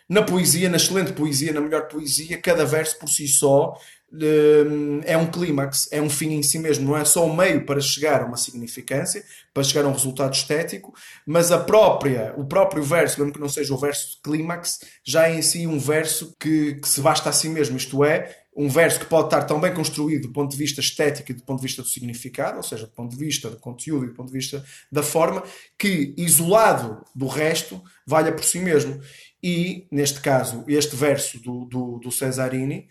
na 0.08 0.22
poesia, 0.22 0.70
na 0.70 0.78
excelente 0.78 1.12
poesia, 1.12 1.52
na 1.52 1.60
melhor 1.60 1.90
poesia, 1.90 2.38
cada 2.42 2.64
verso 2.64 2.98
por 3.00 3.10
si 3.10 3.28
só 3.28 3.78
é 5.06 5.18
um 5.18 5.26
clímax, 5.26 5.88
é 5.92 6.02
um 6.02 6.10
fim 6.10 6.34
em 6.34 6.44
si 6.44 6.60
mesmo, 6.60 6.86
não 6.86 6.96
é 6.96 7.04
só 7.04 7.26
um 7.26 7.36
meio 7.36 7.66
para 7.66 7.82
chegar 7.82 8.22
a 8.22 8.26
uma 8.26 8.38
significância, 8.38 9.24
para 9.54 9.64
chegar 9.64 9.86
a 9.86 9.88
um 9.88 9.94
resultado 9.94 10.34
estético, 10.34 10.94
mas 11.26 11.52
a 11.52 11.58
própria, 11.58 12.34
o 12.38 12.46
próprio 12.46 12.84
verso, 12.84 13.20
mesmo 13.20 13.34
que 13.34 13.40
não 13.40 13.50
seja 13.50 13.74
o 13.74 13.78
verso 13.78 14.12
de 14.12 14.22
clímax, 14.22 14.80
já 15.04 15.28
é 15.28 15.36
em 15.36 15.42
si 15.42 15.66
um 15.66 15.80
verso 15.80 16.36
que, 16.40 16.76
que 16.76 16.88
se 16.88 17.02
basta 17.02 17.30
a 17.30 17.34
si 17.34 17.50
mesmo, 17.50 17.76
isto 17.76 18.04
é, 18.04 18.44
um 18.56 18.70
verso 18.70 19.00
que 19.00 19.06
pode 19.08 19.28
estar 19.28 19.44
tão 19.46 19.60
bem 19.60 19.74
construído 19.74 20.28
do 20.28 20.34
ponto 20.34 20.52
de 20.52 20.58
vista 20.58 20.80
estético 20.80 21.32
e 21.32 21.34
do 21.34 21.44
ponto 21.44 21.60
de 21.60 21.64
vista 21.64 21.82
do 21.82 21.88
significado, 21.88 22.58
ou 22.58 22.64
seja, 22.64 22.86
do 22.86 22.92
ponto 22.92 23.12
de 23.12 23.18
vista 23.18 23.50
do 23.50 23.58
conteúdo 23.58 24.06
e 24.06 24.08
do 24.10 24.14
ponto 24.14 24.28
de 24.28 24.38
vista 24.38 24.64
da 24.92 25.02
forma, 25.02 25.44
que 25.78 26.14
isolado 26.18 27.04
do 27.16 27.26
resto, 27.26 27.82
valha 28.06 28.32
por 28.32 28.44
si 28.44 28.60
mesmo. 28.60 29.02
E, 29.42 29.88
neste 29.92 30.22
caso, 30.22 30.64
este 30.68 30.96
verso 30.96 31.40
do, 31.40 31.66
do, 31.66 32.00
do 32.00 32.12
Cesarini 32.12 32.88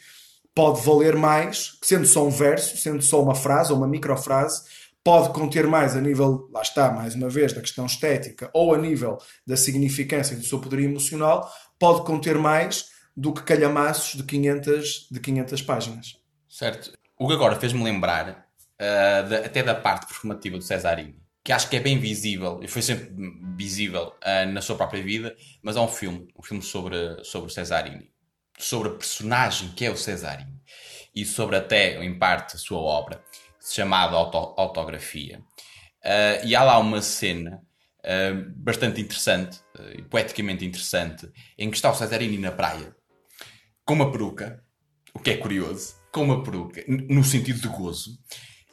pode 0.55 0.85
valer 0.85 1.17
mais, 1.17 1.79
sendo 1.83 2.07
só 2.07 2.27
um 2.27 2.31
verso, 2.31 2.77
sendo 2.77 3.03
só 3.03 3.23
uma 3.23 3.35
frase 3.35 3.73
ou 3.73 3.79
uma 3.79 3.89
microfrase, 3.89 4.63
pode 5.05 5.31
conter 5.31 5.67
mais 5.67 5.97
a 5.97 6.01
nível, 6.01 6.49
lá 6.53 6.63
está, 6.63 6.91
mais 6.91 7.15
uma 7.15 7.29
vez, 7.29 7.53
da 7.53 7.61
questão 7.61 7.87
estética 7.87 8.51
ou 8.55 8.75
a 8.75 8.79
nível 8.79 9.19
da 9.47 9.57
significância 9.57 10.35
e 10.35 10.37
do 10.37 10.45
seu 10.45 10.61
poder 10.61 10.81
emocional, 10.81 11.51
pode 11.79 12.05
conter 12.05 12.39
mais 12.39 12.91
do 13.17 13.33
que 13.33 13.43
calhamaços 13.43 14.15
de 14.15 14.23
500, 14.25 15.09
de 15.11 15.21
500 15.21 15.63
páginas. 15.63 16.17
Certo. 16.49 16.93
O 17.19 17.27
que 17.27 17.35
agora 17.35 17.57
fez-me 17.57 17.83
lembrar 17.83 18.47
ah, 18.79 19.23
da- 19.23 19.39
até 19.47 19.63
da 19.63 19.75
parte 19.75 20.07
performativa 20.07 20.57
do 20.57 20.63
Cesarini, 20.63 21.17
que 21.45 21.53
acho 21.53 21.69
que 21.69 21.77
é 21.77 21.81
bem 21.81 21.99
visível, 21.99 22.61
e 22.63 22.69
foi 22.69 22.83
sempre 22.83 23.11
visível 23.57 24.13
ah, 24.23 24.47
na 24.47 24.61
sua 24.61 24.77
própria 24.77 25.03
vida, 25.03 25.35
mas 25.63 25.77
há 25.77 25.83
um 25.83 25.89
filme, 25.89 26.29
um 26.39 26.43
filme 26.43 26.63
sobre, 26.63 27.23
sobre 27.25 27.51
o 27.51 27.53
Cesarini, 27.53 28.12
sobre 28.59 28.89
a 28.89 28.95
personagem 28.95 29.71
que 29.71 29.85
é 29.85 29.91
o 29.91 29.97
Cesarini, 29.97 30.61
e 31.15 31.25
sobre 31.25 31.57
até, 31.57 32.03
em 32.03 32.19
parte, 32.19 32.57
a 32.57 32.59
sua 32.59 32.79
obra, 32.79 33.23
chamada 33.61 34.17
auto, 34.17 34.37
Autografia. 34.57 35.43
Ah, 36.05 36.41
e 36.45 36.55
há 36.55 36.63
lá 36.63 36.79
uma 36.79 37.03
cena 37.03 37.61
ah, 38.05 38.33
bastante 38.57 39.01
interessante, 39.01 39.61
e 39.97 40.03
poeticamente 40.03 40.65
interessante, 40.65 41.31
em 41.59 41.71
que 41.71 41.77
está 41.77 41.91
o 41.91 41.95
Cesarini 41.95 42.39
na 42.39 42.53
praia, 42.53 42.95
com 43.85 43.95
uma 43.95 44.11
peruca, 44.11 44.63
o 45.15 45.19
que 45.19 45.31
é 45.31 45.37
curioso, 45.37 45.97
com 46.13 46.25
uma 46.25 46.43
peruca, 46.43 46.85
no 46.87 47.25
sentido 47.25 47.61
de 47.61 47.69
gozo, 47.69 48.19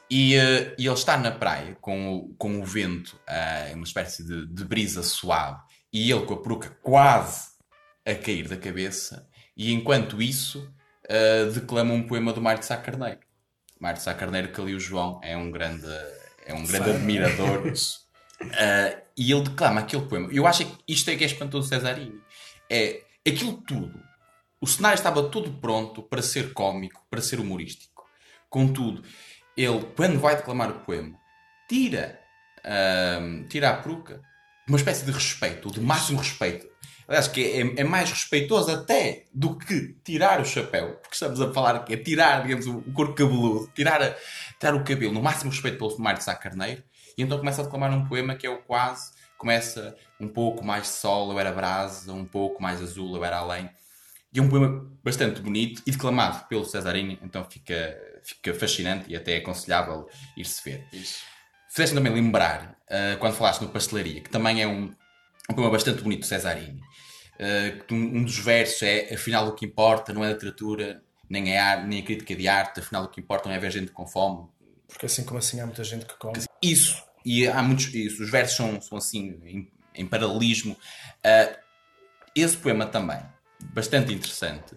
e, 0.09 0.35
eh, 0.35 0.75
e 0.77 0.87
ele 0.87 0.95
está 0.95 1.17
na 1.17 1.31
praia 1.31 1.77
com 1.79 2.15
o, 2.15 2.33
com 2.35 2.59
o 2.59 2.65
vento, 2.65 3.19
eh, 3.27 3.71
uma 3.75 3.83
espécie 3.83 4.25
de, 4.25 4.47
de 4.47 4.65
brisa 4.65 5.03
suave, 5.03 5.61
e 5.93 6.11
ele 6.11 6.25
com 6.25 6.33
a 6.33 6.41
peruca 6.41 6.69
quase 6.81 7.49
a 8.05 8.15
cair 8.15 8.47
da 8.47 8.57
cabeça, 8.57 9.28
e 9.59 9.73
enquanto 9.73 10.21
isso, 10.21 10.73
uh, 11.03 11.51
declama 11.51 11.93
um 11.93 12.07
poema 12.07 12.31
do 12.31 12.41
Mário 12.41 12.61
de 12.61 12.65
Sá 12.65 12.77
Carneiro. 12.77 13.19
Mário 13.77 13.97
de 13.97 14.03
Sá 14.05 14.13
Carneiro, 14.13 14.53
que 14.53 14.61
ali 14.61 14.73
o 14.73 14.79
João 14.79 15.19
é 15.21 15.35
um 15.35 15.51
grande, 15.51 15.85
é 16.45 16.53
um 16.53 16.65
grande 16.65 16.91
admirador. 16.91 17.67
Uh, 17.67 17.73
e 19.17 19.29
ele 19.29 19.41
declama 19.41 19.81
aquele 19.81 20.05
poema. 20.05 20.29
Eu 20.31 20.47
acho 20.47 20.65
que 20.65 20.77
isto 20.87 21.09
é 21.09 21.15
que 21.17 21.25
é 21.25 21.27
espantoso 21.27 21.67
Cesarini. 21.67 22.21
É 22.69 23.01
aquilo 23.27 23.61
tudo. 23.67 24.01
O 24.61 24.65
cenário 24.65 24.95
estava 24.95 25.23
todo 25.23 25.51
pronto 25.51 26.03
para 26.03 26.21
ser 26.21 26.53
cómico, 26.53 27.05
para 27.09 27.19
ser 27.19 27.41
humorístico. 27.41 28.05
Contudo, 28.49 29.03
ele, 29.57 29.85
quando 29.93 30.21
vai 30.21 30.37
declamar 30.37 30.69
o 30.71 30.79
poema, 30.85 31.19
tira, 31.67 32.17
uh, 32.59 33.45
tira 33.49 33.71
a 33.71 33.73
peruca. 33.73 34.21
Uma 34.69 34.77
espécie 34.77 35.03
de 35.03 35.11
respeito, 35.11 35.69
de 35.69 35.81
máximo 35.81 36.17
respeito. 36.17 36.68
Aliás, 37.09 37.27
que 37.27 37.43
é, 37.43 37.81
é, 37.81 37.83
mais 37.83 38.11
respeitoso 38.11 38.69
até 38.69 39.25
do 39.33 39.57
que 39.57 39.95
tirar 40.03 40.39
o 40.39 40.45
chapéu, 40.45 40.93
porque 41.01 41.15
estamos 41.15 41.41
a 41.41 41.51
falar 41.51 41.83
que 41.83 41.95
é 41.95 41.97
tirar, 41.97 42.43
digamos, 42.43 42.67
o 42.67 42.83
corpo 42.93 43.15
cabeludo, 43.15 43.67
tirar, 43.73 43.99
a, 43.99 44.15
tirar 44.59 44.75
o 44.75 44.83
cabelo, 44.83 45.11
no 45.11 45.19
máximo 45.19 45.49
respeito 45.49 45.79
pelo 45.79 45.97
Mário 45.97 46.19
de 46.19 46.25
Sá 46.25 46.35
Carneiro, 46.35 46.83
e 47.17 47.23
então 47.23 47.39
começa 47.39 47.61
a 47.61 47.63
declamar 47.63 47.91
um 47.91 48.07
poema 48.07 48.35
que 48.35 48.45
é 48.45 48.49
o 48.51 48.59
quase, 48.59 49.11
começa 49.39 49.97
um 50.19 50.27
pouco 50.27 50.63
mais 50.63 50.87
sol, 50.87 51.31
eu 51.31 51.39
era 51.39 51.51
brasa, 51.51 52.13
um 52.13 52.25
pouco 52.25 52.61
mais 52.61 52.79
azul, 52.79 53.15
eu 53.15 53.25
era 53.25 53.37
além. 53.37 53.67
E 54.31 54.37
é 54.37 54.41
um 54.43 54.47
poema 54.47 54.87
bastante 55.03 55.41
bonito 55.41 55.81
e 55.87 55.91
declamado 55.91 56.45
pelo 56.47 56.63
Cesarini, 56.63 57.17
então 57.23 57.43
fica, 57.49 57.99
fica 58.23 58.53
fascinante 58.53 59.05
e 59.07 59.15
até 59.15 59.33
é 59.33 59.37
aconselhável 59.37 60.07
ir-se 60.37 60.63
ver. 60.63 60.87
Fizeste 61.71 61.95
também 61.95 62.13
lembrar, 62.13 62.77
uh, 62.85 63.17
quando 63.17 63.33
falaste 63.33 63.61
no 63.61 63.69
Pastelaria, 63.69 64.21
que 64.21 64.29
também 64.29 64.61
é 64.61 64.67
um, 64.67 64.93
um 65.49 65.53
poema 65.55 65.71
bastante 65.71 66.03
bonito 66.03 66.19
do 66.19 66.25
Cesarini. 66.27 66.79
Uh, 67.39 67.93
um, 67.93 68.23
dos 68.23 68.37
versos 68.37 68.81
é: 68.83 69.13
afinal, 69.13 69.47
o 69.47 69.53
que 69.53 69.65
importa 69.65 70.11
não 70.13 70.25
é 70.25 70.29
a 70.29 70.33
literatura, 70.33 71.01
nem, 71.29 71.53
é 71.53 71.59
arte, 71.59 71.87
nem 71.87 71.99
a 71.99 72.03
crítica 72.03 72.35
de 72.35 72.47
arte, 72.47 72.81
afinal, 72.81 73.05
o 73.05 73.07
que 73.07 73.21
importa 73.21 73.47
não 73.47 73.55
é 73.55 73.59
ver 73.59 73.71
gente 73.71 73.91
com 73.91 74.05
fome. 74.05 74.47
Porque 74.87 75.05
assim 75.05 75.23
como 75.23 75.39
assim 75.39 75.59
há 75.59 75.65
muita 75.65 75.83
gente 75.83 76.05
que 76.05 76.17
come. 76.17 76.33
Isso, 76.61 77.01
e 77.23 77.47
há 77.47 77.61
muitos. 77.61 77.93
Isso, 77.93 78.23
os 78.23 78.29
versos 78.29 78.57
são, 78.57 78.81
são 78.81 78.97
assim, 78.97 79.39
em, 79.45 79.71
em 79.95 80.05
paralelismo. 80.05 80.73
Uh, 80.73 81.57
esse 82.35 82.57
poema 82.57 82.85
também, 82.85 83.21
bastante 83.73 84.13
interessante, 84.13 84.75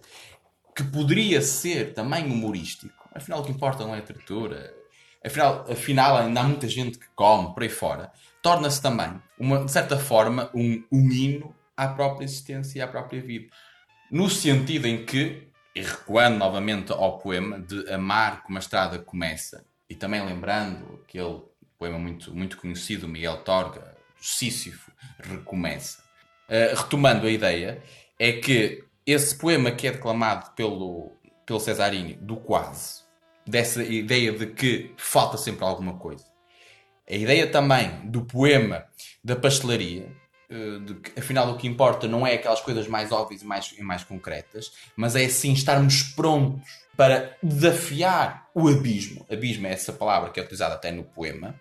que 0.75 0.83
poderia 0.83 1.41
ser 1.41 1.93
também 1.93 2.25
humorístico. 2.25 3.09
Afinal, 3.13 3.41
o 3.41 3.43
que 3.43 3.51
importa 3.51 3.83
não 3.83 3.93
é 3.93 3.97
a 3.97 4.01
literatura. 4.01 4.73
Afinal, 5.25 5.65
afinal 5.69 6.17
ainda 6.17 6.39
há 6.39 6.43
muita 6.43 6.67
gente 6.67 6.97
que 6.97 7.07
come 7.15 7.53
por 7.53 7.63
aí 7.63 7.69
fora. 7.69 8.11
Torna-se 8.41 8.81
também, 8.81 9.21
uma, 9.39 9.63
de 9.63 9.71
certa 9.71 9.97
forma, 9.97 10.49
um, 10.53 10.83
um 10.91 11.09
hino 11.11 11.55
à 11.75 11.87
própria 11.87 12.25
existência 12.25 12.79
e 12.79 12.81
à 12.81 12.87
própria 12.87 13.21
vida. 13.21 13.47
No 14.11 14.29
sentido 14.29 14.87
em 14.87 15.05
que, 15.05 15.47
e 15.75 15.81
recuando 15.81 16.37
novamente 16.37 16.91
ao 16.91 17.19
poema 17.19 17.59
de 17.59 17.91
Amar 17.91 18.43
como 18.43 18.57
a 18.57 18.61
estrada 18.61 18.99
começa, 18.99 19.65
e 19.89 19.95
também 19.95 20.23
lembrando 20.25 21.01
aquele 21.03 21.41
poema 21.77 21.97
muito, 21.97 22.33
muito 22.33 22.57
conhecido, 22.57 23.07
Miguel 23.07 23.37
Torga, 23.37 23.95
Sísifo, 24.19 24.91
recomeça. 25.19 26.03
Uh, 26.47 26.75
retomando 26.75 27.25
a 27.25 27.31
ideia, 27.31 27.81
é 28.19 28.33
que 28.33 28.83
esse 29.05 29.35
poema 29.35 29.71
que 29.71 29.87
é 29.87 29.91
declamado 29.91 30.51
pelo, 30.51 31.11
pelo 31.45 31.59
Cesarini, 31.59 32.13
do 32.13 32.37
quase, 32.37 33.01
dessa 33.45 33.83
ideia 33.83 34.31
de 34.31 34.47
que 34.47 34.93
falta 34.97 35.37
sempre 35.37 35.65
alguma 35.65 35.97
coisa. 35.97 36.25
A 37.09 37.15
ideia 37.15 37.47
também 37.47 38.09
do 38.09 38.23
poema 38.23 38.85
da 39.23 39.35
pastelaria, 39.35 40.09
de 40.79 40.93
que 40.95 41.19
afinal 41.19 41.49
o 41.51 41.57
que 41.57 41.67
importa 41.67 42.07
não 42.07 42.25
é 42.25 42.35
aquelas 42.35 42.61
coisas 42.61 42.87
mais 42.87 43.11
óbvias 43.11 43.41
e 43.41 43.45
mais, 43.45 43.73
e 43.77 43.81
mais 43.81 44.03
concretas, 44.03 44.71
mas 44.95 45.15
é 45.15 45.27
sim 45.27 45.53
estarmos 45.53 46.03
prontos 46.03 46.83
para 46.95 47.35
desafiar 47.41 48.49
o 48.53 48.67
abismo. 48.67 49.25
Abismo 49.31 49.67
é 49.67 49.71
essa 49.71 49.91
palavra 49.91 50.29
que 50.29 50.39
é 50.39 50.43
utilizada 50.43 50.75
até 50.75 50.91
no 50.91 51.03
poema. 51.03 51.55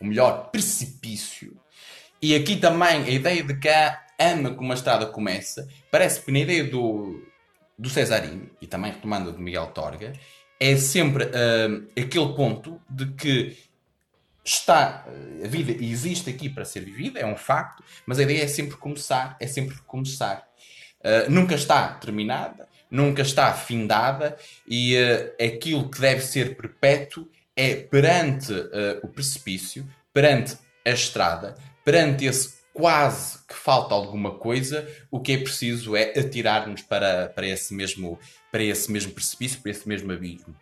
O 0.00 0.06
melhor 0.06 0.50
precipício. 0.50 1.56
E 2.22 2.34
aqui 2.34 2.56
também 2.56 3.04
a 3.04 3.10
ideia 3.10 3.42
de 3.42 3.54
que 3.58 3.68
a 3.68 4.00
ama 4.18 4.50
como 4.54 4.72
a 4.72 4.74
estrada 4.74 5.06
começa, 5.06 5.68
parece 5.90 6.20
que 6.20 6.32
na 6.32 6.40
ideia 6.40 6.64
do, 6.64 7.22
do 7.78 7.88
e 8.60 8.66
também 8.66 8.92
retomando 8.92 9.32
de 9.32 9.40
Miguel 9.40 9.66
Torga, 9.68 10.12
é 10.60 10.76
sempre 10.76 11.24
uh, 11.24 11.88
aquele 11.96 12.34
ponto 12.34 12.80
de 12.90 13.06
que 13.12 13.56
está 14.48 15.04
a 15.44 15.46
vida 15.46 15.72
existe 15.84 16.30
aqui 16.30 16.48
para 16.48 16.64
ser 16.64 16.80
vivida, 16.80 17.20
é 17.20 17.26
um 17.26 17.36
facto, 17.36 17.82
mas 18.06 18.18
a 18.18 18.22
ideia 18.22 18.42
é 18.42 18.48
sempre 18.48 18.76
começar, 18.76 19.36
é 19.40 19.46
sempre 19.46 19.76
começar. 19.86 20.48
Uh, 21.00 21.30
nunca 21.30 21.54
está 21.54 21.88
terminada, 21.94 22.68
nunca 22.90 23.22
está 23.22 23.52
findada 23.52 24.36
e 24.66 24.96
uh, 24.96 25.44
aquilo 25.44 25.88
que 25.88 26.00
deve 26.00 26.22
ser 26.22 26.56
perpétuo 26.56 27.28
é 27.54 27.74
perante 27.74 28.52
uh, 28.52 29.00
o 29.02 29.08
precipício, 29.08 29.88
perante 30.12 30.56
a 30.84 30.90
estrada, 30.90 31.54
perante 31.84 32.24
esse 32.24 32.58
quase 32.72 33.38
que 33.46 33.54
falta 33.54 33.92
alguma 33.92 34.38
coisa, 34.38 34.88
o 35.10 35.20
que 35.20 35.32
é 35.32 35.38
preciso 35.38 35.96
é 35.96 36.16
atirar-nos 36.16 36.82
para, 36.82 37.28
para, 37.28 37.46
esse 37.46 37.74
mesmo, 37.74 38.18
para 38.52 38.62
esse 38.62 38.90
mesmo 38.90 39.12
precipício, 39.12 39.60
para 39.60 39.72
esse 39.72 39.88
mesmo 39.88 40.12
abismo. 40.12 40.54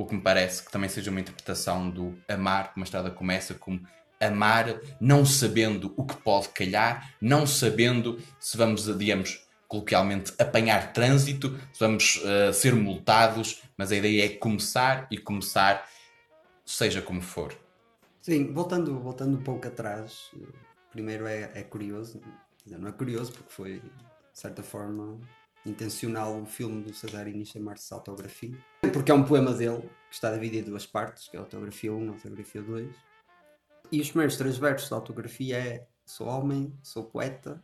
O 0.00 0.06
que 0.06 0.14
me 0.14 0.22
parece 0.22 0.64
que 0.64 0.72
também 0.72 0.88
seja 0.88 1.10
uma 1.10 1.20
interpretação 1.20 1.90
do 1.90 2.16
amar, 2.26 2.72
como 2.72 2.82
a 2.82 2.86
estrada 2.86 3.10
começa, 3.10 3.52
como 3.52 3.86
amar 4.18 4.80
não 4.98 5.26
sabendo 5.26 5.92
o 5.94 6.06
que 6.06 6.16
pode 6.16 6.48
calhar, 6.48 7.14
não 7.20 7.46
sabendo 7.46 8.18
se 8.38 8.56
vamos, 8.56 8.86
digamos, 8.98 9.46
coloquialmente, 9.68 10.32
apanhar 10.38 10.94
trânsito, 10.94 11.54
vamos 11.78 12.16
uh, 12.16 12.50
ser 12.50 12.74
multados, 12.74 13.62
mas 13.76 13.92
a 13.92 13.96
ideia 13.96 14.24
é 14.24 14.28
começar 14.30 15.06
e 15.10 15.18
começar, 15.18 15.86
seja 16.64 17.02
como 17.02 17.20
for. 17.20 17.54
Sim, 18.22 18.54
voltando, 18.54 18.98
voltando 19.00 19.36
um 19.36 19.42
pouco 19.42 19.68
atrás, 19.68 20.30
primeiro 20.90 21.26
é, 21.26 21.50
é 21.54 21.62
curioso, 21.62 22.22
não 22.66 22.88
é 22.88 22.92
curioso 22.92 23.32
porque 23.32 23.52
foi, 23.52 23.80
de 23.80 23.90
certa 24.32 24.62
forma, 24.62 25.20
intencional 25.66 26.40
o 26.40 26.46
filme 26.46 26.84
do 26.84 26.94
Cesarini 26.94 27.44
chamar-se 27.44 27.92
Autografia, 27.92 28.56
porque 28.90 29.10
é 29.10 29.14
um 29.14 29.24
poema 29.24 29.52
dele 29.52 29.82
que 30.08 30.14
está 30.14 30.32
dividido 30.32 30.68
em 30.68 30.70
duas 30.70 30.86
partes, 30.86 31.28
que 31.28 31.36
é 31.36 31.38
a 31.38 31.42
Autografia 31.42 31.92
1 31.92 32.04
e 32.04 32.08
a 32.08 32.12
Autografia 32.12 32.62
2. 32.62 32.96
E 33.92 34.00
os 34.00 34.08
primeiros 34.08 34.36
três 34.36 34.56
versos 34.58 34.88
da 34.88 34.96
Autografia 34.96 35.58
é 35.58 35.86
Sou 36.10 36.26
homem, 36.26 36.76
sou 36.82 37.04
poeta, 37.04 37.62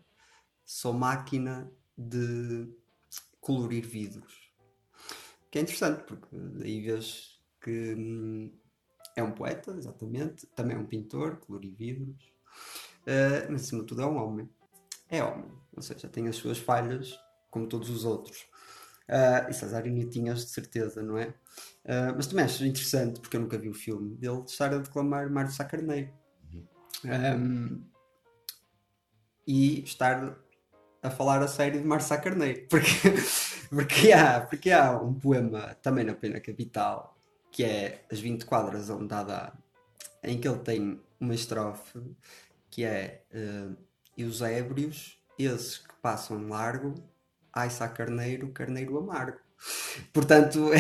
sou 0.65 0.93
máquina 0.93 1.69
de 1.99 2.73
colorir 3.41 3.85
vidros. 3.85 4.53
Que 5.51 5.59
é 5.59 5.63
interessante, 5.63 6.05
porque 6.05 6.37
aí 6.63 6.81
vês 6.81 7.41
que 7.61 7.95
hum, 7.95 8.53
é 9.17 9.23
um 9.25 9.33
poeta, 9.33 9.73
exatamente, 9.73 10.47
também 10.55 10.77
é 10.77 10.79
um 10.79 10.87
pintor, 10.87 11.39
colorir 11.39 11.75
vidros, 11.75 12.33
uh, 13.03 13.51
mas 13.51 13.65
acima 13.65 13.81
de 13.81 13.89
tudo 13.89 14.03
é 14.03 14.07
um 14.07 14.17
homem. 14.17 14.49
É 15.09 15.25
homem, 15.25 15.51
ou 15.75 15.83
seja, 15.83 16.09
tem 16.09 16.29
as 16.29 16.37
suas 16.37 16.59
falhas, 16.59 17.19
como 17.51 17.67
todos 17.67 17.91
os 17.91 18.05
outros. 18.05 18.47
Uh, 19.09 19.51
e 19.51 19.55
Cesarini 19.55 20.05
tinhas 20.07 20.45
de 20.45 20.51
certeza, 20.51 21.03
não 21.03 21.17
é? 21.17 21.29
Uh, 21.85 22.13
mas 22.17 22.27
também 22.27 22.45
acho 22.45 22.65
interessante, 22.65 23.21
porque 23.21 23.37
eu 23.37 23.41
nunca 23.41 23.59
vi 23.59 23.69
o 23.69 23.75
filme, 23.75 24.17
dele 24.17 24.43
estar 24.47 24.73
a 24.73 24.79
declamar 24.79 25.31
Mário 25.31 25.51
Sá 25.51 25.65
Carneiro. 25.65 26.11
Um, 27.05 27.85
e 29.47 29.85
estar 29.85 30.37
a 31.03 31.11
falar 31.11 31.41
a 31.41 31.49
sério 31.49 31.81
de 31.81 31.87
Marçá 31.87 32.19
Carneiro. 32.19 32.67
Porque, 32.69 32.91
porque, 33.71 34.13
há, 34.13 34.41
porque 34.41 34.71
há 34.71 34.97
um 34.97 35.15
poema 35.15 35.77
também 35.83 36.05
na 36.05 36.15
Pena 36.15 36.41
Capital 36.41 37.17
que 37.51 37.65
é 37.65 38.05
As 38.13 38.21
20 38.21 38.45
Quadras 38.45 38.91
onde 38.91 39.09
Dada, 39.09 39.53
em 40.23 40.39
que 40.39 40.47
ele 40.47 40.59
tem 40.59 41.01
uma 41.19 41.35
estrofe 41.35 42.01
que 42.71 42.85
é 42.85 43.25
uh, 43.33 43.77
E 44.17 44.25
os 44.25 44.43
ébrios, 44.43 45.19
esses 45.39 45.79
que 45.79 45.95
passam 46.03 46.49
largo, 46.49 46.95
ai 47.57 47.71
Sá 47.71 47.89
Carneiro, 47.89 48.53
carneiro 48.53 48.99
amargo. 48.99 49.39
Portanto, 50.13 50.71
é, 50.75 50.79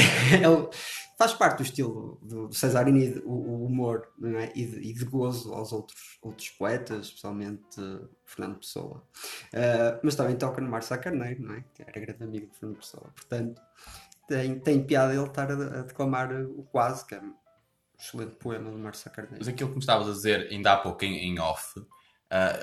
faz 1.18 1.32
parte 1.32 1.58
do 1.58 1.62
estilo 1.62 2.20
do 2.22 2.52
Cesarini, 2.52 3.22
o, 3.24 3.32
o 3.32 3.66
humor 3.66 4.12
é? 4.22 4.52
e, 4.54 4.66
de, 4.66 4.90
e, 4.90 4.92
de, 4.92 5.04
gozo 5.06 5.54
aos 5.54 5.72
outros, 5.72 6.18
outros 6.20 6.50
poetas, 6.50 7.06
especialmente 7.06 7.80
uh, 7.80 8.08
Fernando 8.26 8.58
Pessoa. 8.58 9.02
Uh, 9.54 9.98
mas 10.02 10.14
também 10.14 10.36
toca 10.36 10.60
no 10.60 10.68
Março 10.68 10.96
Carneiro, 10.98 11.42
não 11.42 11.54
é? 11.54 11.64
que 11.74 11.82
era 11.82 11.98
grande 11.98 12.22
amigo 12.22 12.46
de 12.46 12.58
Fernando 12.58 12.78
Pessoa. 12.78 13.10
Portanto, 13.16 13.62
tem, 14.28 14.58
tem 14.60 14.84
piada 14.84 15.14
ele 15.14 15.24
estar 15.24 15.50
a, 15.50 15.54
a 15.54 15.82
declamar 15.82 16.30
o 16.32 16.62
Quase, 16.64 17.06
que 17.06 17.14
é 17.14 17.20
um 17.20 17.34
excelente 17.98 18.34
poema 18.34 18.70
do 18.70 18.78
Março 18.78 19.08
Carneiro. 19.10 19.38
Mas 19.38 19.48
aquilo 19.48 19.70
que 19.70 19.76
me 19.76 19.80
estavas 19.80 20.08
a 20.08 20.12
dizer 20.12 20.48
ainda 20.50 20.74
há 20.74 20.76
pouco 20.76 21.02
em, 21.02 21.16
em 21.16 21.40
off, 21.40 21.80
uh, 21.80 21.86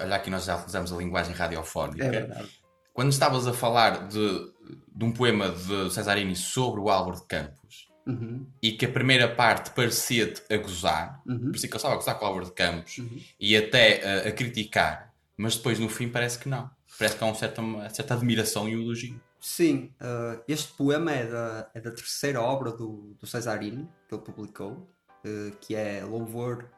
olha 0.02 0.16
aqui 0.16 0.30
nós 0.30 0.46
já 0.46 0.64
usamos 0.64 0.94
a 0.94 0.98
linguagem 0.98 1.34
radiofónica. 1.34 2.06
É 2.06 2.12
verdade 2.12 2.63
quando 2.94 3.12
estavas 3.12 3.48
a 3.48 3.54
falar 3.54 4.08
de, 4.08 4.54
de 4.96 5.04
um 5.04 5.12
poema 5.12 5.50
de 5.50 5.92
Cesarini 5.92 6.36
sobre 6.36 6.80
o 6.80 6.90
Álvaro 6.90 7.18
de 7.18 7.26
Campos 7.26 7.90
uhum. 8.06 8.46
e 8.62 8.72
que 8.74 8.86
a 8.86 8.90
primeira 8.92 9.28
parte 9.28 9.72
parecia-te 9.72 10.42
a 10.54 10.58
gozar, 10.58 11.22
uhum. 11.26 11.46
parecia 11.46 11.68
que 11.68 11.74
ele 11.74 11.78
estava 11.78 11.96
a 11.96 11.98
gozar 11.98 12.18
com 12.18 12.26
o 12.26 12.28
Álvaro 12.28 12.46
de 12.46 12.54
Campos 12.54 12.98
uhum. 13.00 13.22
e 13.40 13.58
até 13.58 14.26
a, 14.26 14.30
a, 14.30 14.32
criticar, 14.32 15.14
mas 15.36 15.56
depois 15.58 15.80
no 15.80 15.90
fim 15.90 16.08
parece 16.08 16.38
que 16.40 16.48
não. 16.48 16.70
Parece 16.98 17.18
que 17.18 17.24
há 17.24 17.28
uma 17.28 17.36
certa, 17.36 17.62
uma 17.62 17.90
certa 17.90 18.14
admiração 18.14 18.70
e 18.70 18.74
elogio. 18.74 19.20
Sim, 19.40 19.92
uh, 20.00 20.42
este 20.48 20.72
poema 20.74 21.12
é 21.12 21.26
da, 21.26 21.70
é 21.74 21.82
da 21.82 21.92
terceira 21.92 22.40
obra 22.40 22.72
do, 22.72 23.16
do 23.20 23.28
Cesarini, 23.28 23.90
que 24.08 24.16
ele 24.16 24.22
publicou, 24.22 24.88
uh, 25.26 25.58
que 25.60 25.76
é 25.76 26.04
Louvor 26.04 26.70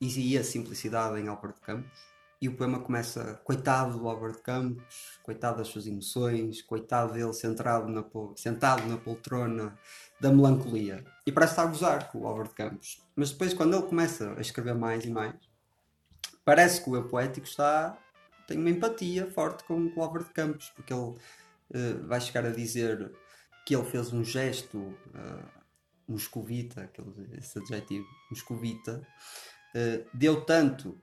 e 0.00 0.38
a 0.38 0.44
Simplicidade 0.44 1.20
em 1.20 1.28
Álvaro 1.28 1.52
de 1.52 1.60
Campos. 1.60 2.11
E 2.42 2.48
o 2.48 2.56
poema 2.56 2.80
começa, 2.80 3.40
coitado 3.44 3.96
do 4.00 4.32
de 4.32 4.42
Campos, 4.42 5.20
coitado 5.22 5.58
das 5.58 5.68
suas 5.68 5.86
emoções, 5.86 6.60
coitado 6.60 7.12
dele 7.12 7.32
centrado 7.32 7.86
na, 7.88 8.04
sentado 8.34 8.84
na 8.88 8.96
poltrona 8.96 9.78
da 10.20 10.28
melancolia. 10.28 11.04
E 11.24 11.30
parece 11.30 11.52
estar 11.52 11.62
a 11.62 11.66
gozar 11.66 12.10
com 12.10 12.26
o 12.26 12.42
de 12.42 12.50
Campos. 12.50 13.00
Mas 13.14 13.30
depois, 13.30 13.54
quando 13.54 13.76
ele 13.76 13.86
começa 13.86 14.34
a 14.36 14.40
escrever 14.40 14.74
mais 14.74 15.04
e 15.04 15.10
mais, 15.10 15.36
parece 16.44 16.82
que 16.82 16.90
o 16.90 16.96
eu 16.96 17.08
poético 17.08 17.46
está 17.46 17.96
tem 18.48 18.58
uma 18.58 18.70
empatia 18.70 19.30
forte 19.30 19.62
com 19.62 19.74
o 19.94 20.18
de 20.18 20.24
Campos, 20.30 20.68
porque 20.74 20.92
ele 20.92 21.00
uh, 21.00 22.06
vai 22.08 22.20
chegar 22.20 22.44
a 22.44 22.50
dizer 22.50 23.12
que 23.64 23.74
ele 23.74 23.84
fez 23.84 24.12
um 24.12 24.24
gesto 24.24 24.78
uh, 24.78 25.62
moscovita, 26.08 26.82
aquele, 26.82 27.38
esse 27.38 27.56
adjetivo, 27.56 28.06
moscovita, 28.28 29.00
uh, 29.76 30.04
deu 30.12 30.44
tanto 30.44 31.00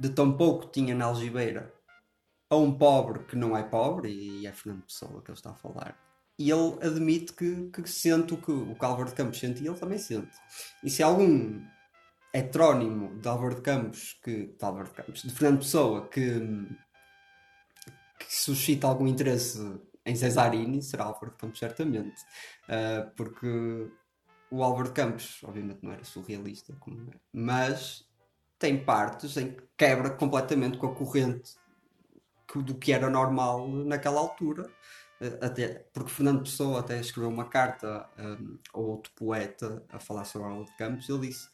de 0.00 0.08
tão 0.08 0.32
pouco 0.32 0.66
tinha 0.66 0.94
na 0.94 1.04
algibeira 1.04 1.70
a 2.48 2.56
um 2.56 2.72
pobre 2.72 3.22
que 3.24 3.36
não 3.36 3.54
é 3.54 3.62
pobre, 3.62 4.10
e 4.10 4.46
é 4.46 4.52
Fernando 4.52 4.84
Pessoa 4.84 5.22
que 5.22 5.30
ele 5.30 5.36
está 5.36 5.50
a 5.50 5.54
falar. 5.54 5.96
E 6.38 6.50
ele 6.50 6.78
admite 6.80 7.34
que, 7.34 7.70
que 7.70 7.86
sente 7.86 8.32
o 8.32 8.38
que 8.38 8.50
o 8.50 8.74
que 8.74 8.84
Álvaro 8.84 9.10
de 9.10 9.14
Campos 9.14 9.38
sente 9.38 9.62
e 9.62 9.68
ele 9.68 9.78
também 9.78 9.98
sente. 9.98 10.34
E 10.82 10.88
se 10.88 11.02
algum 11.02 11.62
heterónimo 12.32 13.20
de 13.20 13.28
Álvaro 13.28 13.56
de 13.56 13.60
Campos, 13.60 14.18
que, 14.24 14.46
de 14.46 14.64
Álvaro 14.64 14.88
de 14.88 14.94
Campos, 14.94 15.22
de 15.22 15.30
Fernando 15.30 15.58
Pessoa, 15.58 16.08
que, 16.08 16.40
que 18.18 18.34
suscita 18.34 18.86
algum 18.86 19.06
interesse 19.06 19.60
em 20.06 20.16
Cesarini, 20.16 20.82
será 20.82 21.04
Álvaro 21.04 21.32
de 21.32 21.36
Campos, 21.36 21.58
certamente. 21.58 22.22
Uh, 22.64 23.10
porque 23.14 23.90
o 24.50 24.64
Álvaro 24.64 24.88
de 24.88 24.94
Campos, 24.94 25.40
obviamente, 25.44 25.80
não 25.82 25.92
era 25.92 26.04
surrealista, 26.04 26.74
como 26.80 27.10
é, 27.12 27.16
mas 27.32 28.09
tem 28.60 28.84
partes 28.84 29.36
em 29.38 29.52
que 29.52 29.62
quebra 29.76 30.10
completamente 30.10 30.76
com 30.78 30.86
a 30.86 30.94
corrente 30.94 31.54
do 32.54 32.74
que 32.74 32.92
era 32.92 33.08
normal 33.08 33.66
naquela 33.66 34.20
altura. 34.20 34.70
Eh, 35.20 35.38
até, 35.40 35.68
porque 35.92 36.10
Fernando 36.10 36.42
Pessoa 36.42 36.80
até 36.80 37.00
escreveu 37.00 37.30
uma 37.30 37.46
carta 37.46 38.06
um, 38.18 38.58
a 38.74 38.78
outro 38.78 39.10
poeta 39.16 39.82
a 39.88 39.98
falar 39.98 40.24
sobre 40.24 40.48
Álvaro 40.48 40.66
de 40.66 40.76
Campos. 40.76 41.08
Ele 41.08 41.28
disse: 41.28 41.48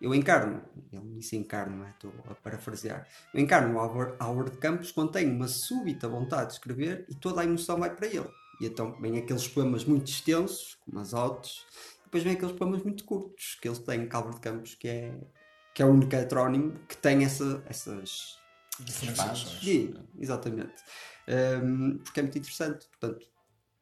Eu 0.00 0.14
encarno, 0.14 0.62
ele 0.90 1.18
disse 1.18 1.36
encarno, 1.36 1.84
é? 1.84 1.90
estou 1.90 2.12
a 2.30 2.34
parafrasear. 2.34 3.06
Eu 3.34 3.40
encarno 3.40 3.78
Álvaro 3.78 4.50
de 4.50 4.56
Campos 4.56 4.90
quando 4.90 5.12
tenho 5.12 5.34
uma 5.34 5.48
súbita 5.48 6.08
vontade 6.08 6.48
de 6.48 6.52
escrever 6.54 7.04
e 7.10 7.14
toda 7.14 7.42
a 7.42 7.44
emoção 7.44 7.78
vai 7.78 7.94
para 7.94 8.06
ele. 8.06 8.28
E 8.60 8.66
então 8.66 8.98
vem 9.00 9.18
aqueles 9.18 9.46
poemas 9.46 9.84
muito 9.84 10.10
extensos, 10.10 10.78
como 10.84 10.98
as 10.98 11.14
autos, 11.14 11.66
depois 12.04 12.24
vem 12.24 12.32
aqueles 12.32 12.56
poemas 12.56 12.82
muito 12.82 13.04
curtos 13.04 13.58
que 13.60 13.68
eles 13.68 13.78
têm, 13.80 14.08
Álvaro 14.10 14.36
de 14.36 14.40
Campos, 14.40 14.74
que 14.74 14.88
é 14.88 15.14
que 15.78 15.82
é 15.82 15.86
o 15.86 15.90
único 15.90 16.12
heterónimo 16.12 16.72
que 16.88 16.96
tem 16.96 17.24
essa, 17.24 17.62
essas 17.68 18.36
diferenciações. 18.80 19.60
Sim, 19.62 19.94
exatamente. 20.18 20.74
Um, 21.62 21.98
porque 21.98 22.18
é 22.18 22.22
muito 22.24 22.36
interessante. 22.36 22.88
Portanto, 22.88 23.24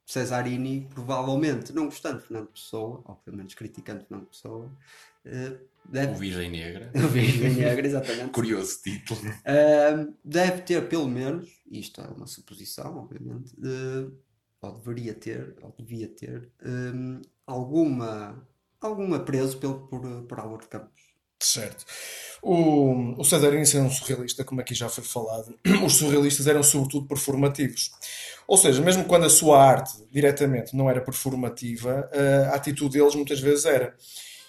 Cesarini, 0.05 0.87
provavelmente, 0.93 1.73
não 1.73 1.87
gostando 1.87 2.19
de 2.19 2.27
Fernando 2.27 2.49
Pessoa, 2.49 3.03
ou 3.03 3.15
pelo 3.15 3.39
menos 3.39 3.55
criticando 3.55 4.05
Fernando 4.05 4.27
Pessoa, 4.27 4.67
uh, 4.67 5.59
deve... 5.87 6.13
O 6.13 6.17
Virgem 6.17 6.51
Negra. 6.51 6.93
o 7.03 7.09
Virgem 7.09 7.55
Negra, 7.55 7.87
exatamente. 7.87 8.31
Curioso 8.31 8.79
título. 8.83 9.19
Uh, 9.31 10.15
deve 10.23 10.61
ter, 10.65 10.87
pelo 10.91 11.09
menos, 11.09 11.63
isto 11.71 12.03
é 12.03 12.09
uma 12.09 12.27
suposição, 12.27 12.99
obviamente, 12.99 13.55
uh, 13.55 14.15
ou 14.61 14.73
deveria 14.75 15.15
ter, 15.15 15.57
ou 15.63 15.75
devia 15.79 16.09
ter, 16.09 16.53
um, 16.63 17.23
alguma, 17.47 18.47
algum 18.83 19.15
apreço 19.15 19.59
pelo, 19.59 19.89
por, 19.89 20.03
por 20.25 20.39
Álvaro 20.39 20.61
de 20.61 20.69
Campos. 20.69 21.06
Certo. 21.39 21.85
O, 22.43 23.21
o 23.21 23.25
Cesarini 23.25 23.65
era 23.75 23.85
um 23.85 23.91
surrealista, 23.91 24.45
como 24.45 24.61
aqui 24.61 24.75
já 24.75 24.89
foi 24.89 25.05
falado. 25.05 25.55
Os 25.85 25.97
surrealistas 25.97 26.47
eram 26.47 26.63
sobretudo 26.63 27.07
performativos. 27.07 27.91
Ou 28.47 28.57
seja, 28.57 28.81
mesmo 28.81 29.05
quando 29.05 29.27
a 29.27 29.31
sua 29.31 29.63
arte 29.63 29.93
diretamente 30.11 30.77
não 30.77 30.89
era 30.89 31.01
performativa, 31.01 32.09
a 32.53 32.55
atitude 32.55 32.99
deles 32.99 33.15
muitas 33.15 33.41
vezes 33.41 33.65
era. 33.65 33.95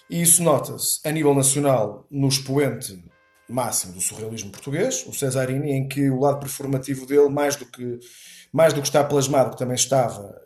E 0.08 0.22
isso 0.22 0.42
nota-se 0.42 1.00
a 1.04 1.10
nível 1.10 1.34
nacional 1.34 2.06
no 2.10 2.28
expoente 2.28 3.02
máximo 3.48 3.94
do 3.94 4.00
surrealismo 4.00 4.50
português, 4.50 5.04
o 5.06 5.12
Cesarini, 5.12 5.72
em 5.72 5.88
que 5.88 6.10
o 6.10 6.20
lado 6.20 6.38
performativo 6.38 7.06
dele, 7.06 7.28
mais 7.28 7.56
do 7.56 7.64
que, 7.66 7.98
mais 8.52 8.72
do 8.72 8.80
que 8.80 8.86
está 8.86 9.02
plasmado, 9.02 9.50
que 9.50 9.58
também 9.58 9.74
estava 9.74 10.38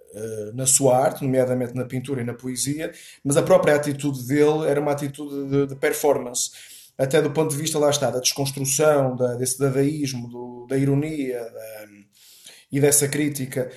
na 0.55 0.66
sua 0.66 0.98
arte, 0.98 1.25
nomeadamente 1.25 1.75
na 1.75 1.85
pintura 1.85 2.20
e 2.20 2.25
na 2.25 2.35
poesia, 2.35 2.92
mas 3.25 3.37
a 3.37 3.42
própria 3.42 3.75
atitude 3.75 4.27
dele 4.27 4.66
era 4.66 4.81
uma 4.81 4.92
atitude 4.92 5.48
de, 5.48 5.66
de 5.68 5.77
performance, 5.77 6.51
até 6.98 7.20
do 7.22 7.31
ponto 7.31 7.51
de 7.51 7.57
vista, 7.57 7.79
lá 7.79 7.90
está, 7.90 8.11
da 8.11 8.20
desconstrução, 8.20 9.16
da, 9.16 9.35
desse 9.35 9.59
dadaísmo, 9.59 10.29
do, 10.29 10.66
da 10.68 10.77
ironia 10.77 11.40
da, 11.40 11.87
e 12.70 12.81
dessa 12.81 13.09
crítica. 13.09 13.70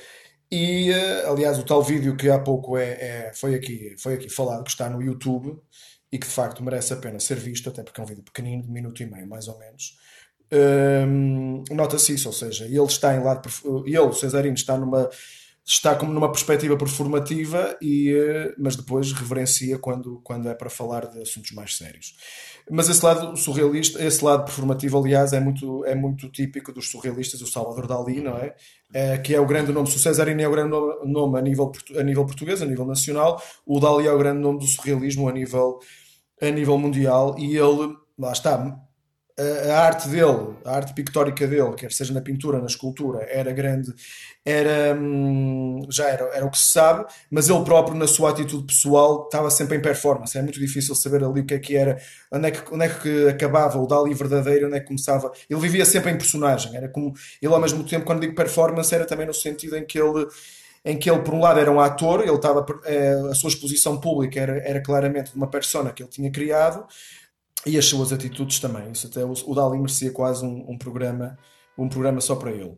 E, 0.52 0.92
uh, 0.92 1.32
aliás, 1.32 1.58
o 1.58 1.64
tal 1.64 1.82
vídeo 1.82 2.16
que 2.16 2.30
há 2.30 2.40
pouco 2.40 2.78
é, 2.78 2.92
é, 2.92 3.32
foi, 3.34 3.56
aqui, 3.56 3.96
foi 3.98 4.14
aqui 4.14 4.30
falado, 4.30 4.64
que 4.64 4.70
está 4.70 4.90
no 4.90 5.02
YouTube, 5.02 5.58
e 6.12 6.18
que 6.18 6.28
de 6.28 6.34
facto 6.34 6.64
merece 6.64 6.94
a 6.94 6.98
pena 6.98 7.20
ser 7.20 7.36
visto, 7.36 7.70
até 7.70 7.84
porque 7.84 8.00
é 8.00 8.04
um 8.04 8.08
vídeo 8.08 8.24
pequenino, 8.24 8.64
de 8.64 8.72
minuto 8.72 9.02
e 9.02 9.06
meio, 9.06 9.28
mais 9.28 9.48
ou 9.48 9.58
menos. 9.58 9.98
Um, 10.52 11.64
Nota-se 11.72 12.14
isso, 12.14 12.30
ou 12.30 12.34
seja, 12.34 12.66
ele 12.66 12.80
está 12.84 13.16
em 13.16 13.24
lado. 13.24 13.50
Ele, 13.86 13.98
o 14.00 14.14
Cesarino, 14.14 14.56
está 14.56 14.78
numa 14.78 15.10
está 15.66 15.96
como 15.96 16.14
numa 16.14 16.32
perspectiva 16.32 16.78
performativa, 16.78 17.76
e, 17.82 18.12
eh, 18.12 18.54
mas 18.56 18.76
depois 18.76 19.12
reverencia 19.12 19.80
quando, 19.80 20.22
quando 20.24 20.48
é 20.48 20.54
para 20.54 20.70
falar 20.70 21.08
de 21.08 21.20
assuntos 21.20 21.52
mais 21.52 21.76
sérios. 21.76 22.16
Mas 22.70 22.88
esse 22.88 23.04
lado 23.04 23.36
surrealista, 23.36 24.04
esse 24.04 24.24
lado 24.24 24.46
performativo, 24.46 25.00
aliás, 25.00 25.34
é 25.34 25.40
muito, 25.40 25.84
é 25.86 25.96
muito 25.96 26.30
típico 26.30 26.72
dos 26.72 26.92
surrealistas, 26.92 27.42
o 27.42 27.48
Salvador 27.48 27.88
Dali, 27.88 28.22
não 28.22 28.38
é? 28.38 28.56
é 28.94 29.18
que 29.18 29.34
é 29.34 29.40
o 29.40 29.46
grande 29.46 29.72
nome, 29.72 29.88
o 29.88 29.92
Cesarini 29.92 30.44
é 30.44 30.48
o 30.48 30.52
grande 30.52 30.70
nome 31.04 31.40
a 31.40 31.42
nível, 31.42 31.72
a 31.98 32.04
nível 32.04 32.26
português, 32.26 32.62
a 32.62 32.66
nível 32.66 32.86
nacional, 32.86 33.42
o 33.66 33.80
Dali 33.80 34.08
é 34.08 34.12
o 34.12 34.18
grande 34.20 34.42
nome 34.42 34.60
do 34.60 34.68
surrealismo 34.68 35.28
a 35.28 35.32
nível, 35.32 35.80
a 36.40 36.50
nível 36.52 36.78
mundial, 36.78 37.36
e 37.40 37.58
ele, 37.58 37.96
lá 38.20 38.32
está, 38.32 38.80
a, 39.38 39.80
arte 39.80 40.08
dele, 40.08 40.56
a 40.64 40.76
arte 40.76 40.94
pictórica 40.94 41.46
dele, 41.46 41.74
quer 41.74 41.92
seja 41.92 42.14
na 42.14 42.22
pintura, 42.22 42.60
na 42.60 42.68
escultura, 42.68 43.24
era 43.30 43.52
grande, 43.52 43.94
era 44.46 44.96
hum, 44.98 45.82
já 45.90 46.08
era, 46.08 46.24
era 46.34 46.46
o 46.46 46.50
que 46.50 46.58
se 46.58 46.72
sabe, 46.72 47.06
mas 47.30 47.50
ele 47.50 47.64
próprio, 47.66 47.98
na 47.98 48.08
sua 48.08 48.30
atitude 48.30 48.66
pessoal, 48.66 49.26
estava 49.26 49.50
sempre 49.52 49.76
em 49.78 49.82
performance. 49.82 50.38
É 50.38 50.42
muito 50.42 50.60
difícil 50.60 50.96
saber 50.96 51.24
ali 51.24 51.42
o 51.42 51.46
que 51.46 51.54
é 51.54 51.60
que 51.60 51.76
era, 51.76 52.00
onde 52.32 52.48
é 52.48 52.52
que, 52.52 52.74
onde 52.74 52.86
é 52.86 52.90
que 52.90 53.28
acabava 53.28 53.78
o 53.78 53.86
Dali 53.86 54.14
verdadeiro, 54.14 54.68
onde 54.68 54.78
é 54.78 54.80
que 54.80 54.88
começava. 54.88 55.32
Ele 55.50 55.60
vivia 55.60 55.86
sempre 55.86 56.12
em 56.12 56.18
personagem, 56.18 56.76
era 56.76 56.88
como 56.88 57.14
ele, 57.42 57.54
ao 57.54 57.60
mesmo 57.60 57.84
tempo, 57.84 58.06
quando 58.06 58.22
digo 58.22 58.36
performance, 58.36 58.94
era 58.94 59.06
também 59.06 59.28
no 59.28 59.34
sentido 59.34 59.76
em 59.76 59.86
que 59.86 60.00
ele 60.00 60.28
em 60.88 61.00
que 61.00 61.10
ele, 61.10 61.20
por 61.24 61.34
um 61.34 61.40
lado, 61.40 61.60
era 61.60 61.72
um 61.72 61.80
ator, 61.80 62.22
ele 62.22 62.32
estava, 62.32 62.64
eh, 62.86 63.20
a 63.32 63.34
sua 63.34 63.50
exposição 63.50 64.00
pública 64.00 64.40
era, 64.40 64.58
era 64.60 64.80
claramente 64.80 65.32
de 65.32 65.36
uma 65.36 65.48
persona 65.48 65.92
que 65.92 66.04
ele 66.04 66.10
tinha 66.12 66.32
criado, 66.32 66.86
e 67.66 67.78
as 67.78 67.86
suas 67.86 68.14
atitudes 68.14 68.60
também. 68.60 68.92
Isso 68.92 69.08
até 69.08 69.24
o, 69.24 69.32
o 69.32 69.56
Dali 69.56 69.78
merecia 69.78 70.12
quase 70.12 70.46
um, 70.46 70.66
um, 70.70 70.78
programa, 70.78 71.38
um 71.78 71.90
programa 71.90 72.22
só 72.22 72.36
para 72.36 72.52
ele. 72.52 72.78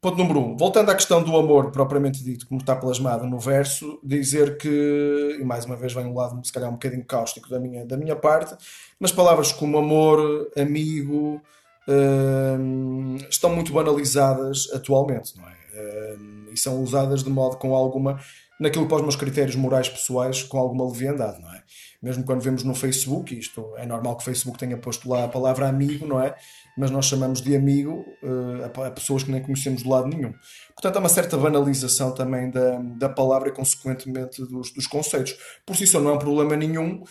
Ponto 0.00 0.18
número 0.18 0.40
um. 0.40 0.56
Voltando 0.56 0.90
à 0.90 0.94
questão 0.96 1.22
do 1.22 1.36
amor 1.36 1.70
propriamente 1.70 2.24
dito, 2.24 2.48
como 2.48 2.60
está 2.60 2.74
plasmado 2.74 3.24
no 3.24 3.38
verso, 3.38 4.00
dizer 4.02 4.56
que, 4.58 5.38
e 5.40 5.44
mais 5.44 5.64
uma 5.64 5.76
vez 5.76 5.92
vem 5.92 6.06
um 6.06 6.14
lado 6.14 6.44
se 6.44 6.52
calhar 6.52 6.68
um 6.68 6.72
bocadinho 6.72 7.04
cáustico 7.04 7.48
da 7.48 7.60
minha, 7.60 7.86
da 7.86 7.96
minha 7.96 8.16
parte, 8.16 8.52
mas 8.98 9.12
palavras 9.12 9.52
como 9.52 9.78
amor, 9.78 10.50
amigo, 10.56 11.40
hum, 11.88 13.16
estão 13.30 13.54
muito 13.54 13.72
banalizadas 13.72 14.68
atualmente, 14.72 15.36
não 15.36 15.48
é? 15.48 16.16
Hum, 16.18 16.46
e 16.52 16.56
são 16.58 16.82
usadas 16.82 17.22
de 17.22 17.30
modo 17.30 17.56
com 17.56 17.72
alguma, 17.72 18.18
naquilo 18.60 18.86
para 18.86 18.96
os 18.96 19.02
meus 19.02 19.16
critérios 19.16 19.56
morais 19.56 19.88
pessoais, 19.88 20.42
com 20.42 20.58
alguma 20.58 20.86
leviandade, 20.86 21.40
não 21.40 21.52
é? 21.52 21.62
mesmo 22.02 22.24
quando 22.24 22.40
vemos 22.40 22.64
no 22.64 22.74
Facebook, 22.74 23.38
isto 23.38 23.72
é 23.76 23.86
normal 23.86 24.16
que 24.16 24.22
o 24.22 24.24
Facebook 24.24 24.58
tenha 24.58 24.76
posto 24.76 25.08
lá 25.08 25.24
a 25.24 25.28
palavra 25.28 25.68
amigo, 25.68 26.04
não 26.04 26.20
é? 26.20 26.34
Mas 26.76 26.90
nós 26.90 27.06
chamamos 27.06 27.40
de 27.40 27.54
amigo 27.54 28.04
uh, 28.22 28.82
a, 28.84 28.90
pessoas 28.90 29.22
que 29.22 29.30
nem 29.30 29.40
conhecemos 29.40 29.84
de 29.84 29.88
lado 29.88 30.08
nenhum. 30.08 30.34
Portanto, 30.74 30.96
há 30.96 30.98
uma 30.98 31.08
certa 31.08 31.36
banalização 31.36 32.12
também 32.12 32.50
da, 32.50 32.78
da 32.98 33.08
palavra 33.08 33.50
e, 33.50 33.52
consequentemente, 33.52 34.44
dos, 34.44 34.72
dos 34.72 34.86
conceitos. 34.88 35.36
Por 35.64 35.76
si 35.76 35.86
só, 35.86 36.00
não 36.00 36.10
é 36.10 36.14
um 36.14 36.18
problema 36.18 36.56
nenhum. 36.56 37.04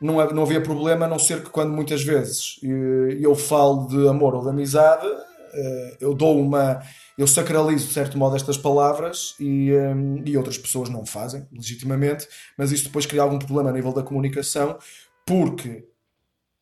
Não, 0.00 0.22
é, 0.22 0.32
não 0.32 0.44
havia 0.44 0.62
problema, 0.62 1.04
a 1.04 1.08
não 1.08 1.18
ser 1.18 1.42
que 1.42 1.50
quando 1.50 1.72
muitas 1.72 2.02
vezes 2.02 2.56
uh, 2.62 3.10
eu 3.20 3.34
falo 3.34 3.86
de 3.88 4.08
amor 4.08 4.34
ou 4.34 4.42
de 4.42 4.48
amizade, 4.48 5.06
uh, 5.06 5.96
eu 6.00 6.14
dou 6.14 6.40
uma 6.40 6.80
eu 7.18 7.26
sacralizo 7.26 7.88
de 7.88 7.92
certo 7.92 8.16
modo 8.16 8.36
estas 8.36 8.56
palavras 8.56 9.34
e, 9.40 9.72
um, 9.72 10.22
e 10.24 10.36
outras 10.36 10.56
pessoas 10.56 10.88
não 10.88 11.04
fazem, 11.04 11.44
legitimamente, 11.52 12.28
mas 12.56 12.70
isso 12.70 12.84
depois 12.84 13.06
cria 13.06 13.22
algum 13.22 13.40
problema 13.40 13.70
a 13.70 13.72
nível 13.72 13.92
da 13.92 14.04
comunicação, 14.04 14.78
porque 15.26 15.84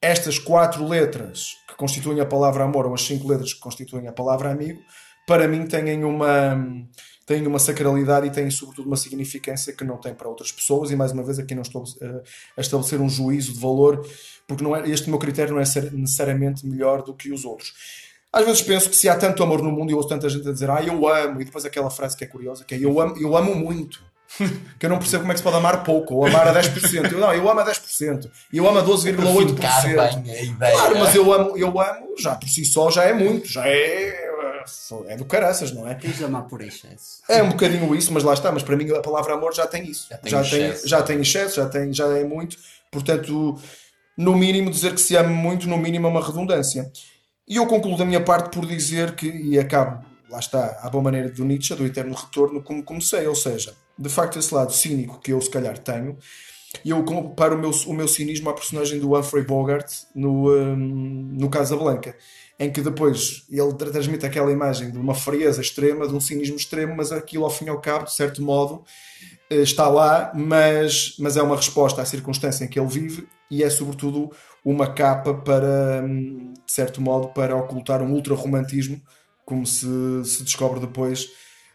estas 0.00 0.38
quatro 0.38 0.88
letras 0.88 1.50
que 1.68 1.76
constituem 1.76 2.20
a 2.20 2.26
palavra 2.26 2.64
amor, 2.64 2.86
ou 2.86 2.94
as 2.94 3.02
cinco 3.02 3.28
letras 3.28 3.52
que 3.52 3.60
constituem 3.60 4.08
a 4.08 4.12
palavra 4.12 4.50
amigo, 4.50 4.80
para 5.26 5.46
mim 5.46 5.66
têm 5.66 6.02
uma, 6.04 6.56
têm 7.26 7.46
uma 7.46 7.58
sacralidade 7.58 8.26
e 8.26 8.30
têm 8.30 8.50
sobretudo 8.50 8.86
uma 8.86 8.96
significância 8.96 9.74
que 9.74 9.84
não 9.84 9.98
tem 9.98 10.14
para 10.14 10.28
outras 10.28 10.52
pessoas 10.52 10.90
e 10.90 10.96
mais 10.96 11.12
uma 11.12 11.22
vez 11.22 11.38
aqui 11.38 11.54
não 11.54 11.62
estou 11.62 11.82
uh, 11.82 12.22
a 12.56 12.60
estabelecer 12.60 13.00
um 13.00 13.08
juízo 13.10 13.52
de 13.52 13.58
valor 13.58 14.08
porque 14.46 14.62
não 14.62 14.74
é, 14.74 14.88
este 14.88 15.10
meu 15.10 15.18
critério 15.18 15.54
não 15.54 15.60
é 15.60 15.64
necessariamente 15.92 16.64
melhor 16.66 17.02
do 17.02 17.12
que 17.12 17.32
os 17.32 17.44
outros. 17.44 17.74
Às 18.36 18.44
vezes 18.44 18.60
penso 18.60 18.90
que 18.90 18.96
se 18.96 19.08
há 19.08 19.16
tanto 19.16 19.42
amor 19.42 19.62
no 19.62 19.72
mundo 19.72 19.90
e 19.90 19.94
ouço 19.94 20.10
tanta 20.10 20.28
gente 20.28 20.46
a 20.46 20.52
dizer 20.52 20.68
ah, 20.68 20.82
eu 20.82 21.08
amo, 21.08 21.40
e 21.40 21.44
depois 21.46 21.64
aquela 21.64 21.88
frase 21.88 22.14
que 22.14 22.22
é 22.22 22.26
curiosa, 22.26 22.66
que 22.66 22.74
é 22.74 22.78
eu 22.78 23.00
amo, 23.00 23.16
eu 23.18 23.34
amo 23.34 23.54
muito. 23.54 24.04
que 24.78 24.84
eu 24.84 24.90
não 24.90 24.98
percebo 24.98 25.22
como 25.22 25.32
é 25.32 25.34
que 25.34 25.38
se 25.38 25.42
pode 25.42 25.56
amar 25.56 25.82
pouco 25.82 26.16
ou 26.16 26.26
amar 26.26 26.46
a 26.46 26.52
10%. 26.52 27.12
Eu, 27.12 27.18
não, 27.18 27.32
eu 27.32 27.48
amo 27.48 27.60
a 27.60 27.64
10%. 27.64 28.30
E 28.52 28.58
eu 28.58 28.68
amo 28.68 28.78
a 28.78 28.84
12,8%. 28.84 29.56
Claro, 30.58 30.98
mas 30.98 31.14
eu 31.14 31.32
amo, 31.32 31.56
eu 31.56 31.80
amo, 31.80 32.14
já 32.18 32.34
por 32.34 32.46
si 32.46 32.66
só 32.66 32.90
já 32.90 33.04
é 33.04 33.14
muito, 33.14 33.48
já 33.48 33.66
é. 33.66 34.26
É 35.06 35.16
do 35.16 35.24
caraças, 35.24 35.72
não 35.72 35.88
é? 35.88 35.94
Tens 35.94 36.18
de 36.18 36.24
amar 36.24 36.42
por 36.42 36.60
excesso. 36.60 37.22
É 37.28 37.42
um 37.42 37.48
bocadinho 37.48 37.94
isso, 37.94 38.12
mas 38.12 38.22
lá 38.22 38.34
está. 38.34 38.52
Mas 38.52 38.62
para 38.62 38.76
mim 38.76 38.90
a 38.90 39.00
palavra 39.00 39.32
amor 39.32 39.54
já 39.54 39.66
tem 39.66 39.88
isso. 39.88 40.08
Já 40.10 40.18
tem, 40.18 40.30
já 40.30 40.40
excesso. 40.42 40.80
tem, 40.80 40.90
já 40.90 41.02
tem 41.02 41.20
excesso, 41.20 41.56
já, 41.56 41.68
tem, 41.68 41.92
já 41.92 42.06
é 42.18 42.24
muito. 42.24 42.58
Portanto, 42.90 43.56
no 44.16 44.36
mínimo, 44.36 44.68
dizer 44.70 44.92
que 44.92 45.00
se 45.00 45.16
ama 45.16 45.30
muito, 45.30 45.68
no 45.68 45.78
mínimo 45.78 46.08
é 46.08 46.10
uma 46.10 46.24
redundância. 46.24 46.90
E 47.48 47.56
eu 47.56 47.66
concluo 47.66 47.96
da 47.96 48.04
minha 48.04 48.20
parte 48.20 48.50
por 48.50 48.66
dizer 48.66 49.14
que, 49.14 49.28
e 49.28 49.58
acabo, 49.58 50.04
lá 50.28 50.38
está, 50.38 50.80
à 50.82 50.90
boa 50.90 51.04
maneira 51.04 51.30
do 51.30 51.44
Nietzsche, 51.44 51.74
do 51.74 51.86
eterno 51.86 52.14
retorno, 52.14 52.62
como 52.62 52.82
comecei, 52.82 53.26
ou 53.26 53.36
seja, 53.36 53.74
de 53.96 54.08
facto 54.08 54.38
esse 54.38 54.52
lado 54.52 54.72
cínico 54.72 55.20
que 55.20 55.32
eu 55.32 55.40
se 55.40 55.48
calhar 55.48 55.78
tenho, 55.78 56.18
e 56.84 56.90
eu 56.90 57.02
comparo 57.04 57.56
o 57.56 57.58
meu, 57.58 57.70
o 57.86 57.92
meu 57.92 58.08
cinismo 58.08 58.50
à 58.50 58.52
personagem 58.52 58.98
do 58.98 59.16
Humphrey 59.16 59.44
Bogart 59.44 59.88
no, 60.14 60.52
um, 60.52 60.76
no 60.76 61.48
Casablanca, 61.48 62.16
em 62.58 62.70
que 62.70 62.80
depois 62.80 63.44
ele 63.48 63.72
transmite 63.74 64.26
aquela 64.26 64.50
imagem 64.50 64.90
de 64.90 64.98
uma 64.98 65.14
frieza 65.14 65.60
extrema, 65.60 66.08
de 66.08 66.14
um 66.14 66.20
cinismo 66.20 66.56
extremo, 66.56 66.94
mas 66.96 67.12
aquilo 67.12 67.44
ao 67.44 67.50
fim 67.50 67.66
e 67.66 67.68
ao 67.68 67.80
cabo, 67.80 68.06
de 68.06 68.14
certo 68.14 68.42
modo, 68.42 68.82
eh, 69.48 69.62
está 69.62 69.88
lá, 69.88 70.32
mas, 70.34 71.14
mas 71.18 71.36
é 71.36 71.42
uma 71.42 71.56
resposta 71.56 72.02
à 72.02 72.04
circunstância 72.04 72.64
em 72.64 72.68
que 72.68 72.78
ele 72.78 72.88
vive 72.88 73.28
e 73.50 73.62
é 73.62 73.70
sobretudo 73.70 74.30
uma 74.64 74.92
capa 74.92 75.32
para, 75.34 76.02
hum, 76.04 76.52
de 76.64 76.72
certo 76.72 77.00
modo, 77.00 77.28
para 77.28 77.56
ocultar 77.56 78.02
um 78.02 78.12
ultra-romantismo, 78.12 79.00
como 79.44 79.64
se, 79.64 79.86
se 80.24 80.42
descobre 80.42 80.80
depois, 80.80 81.28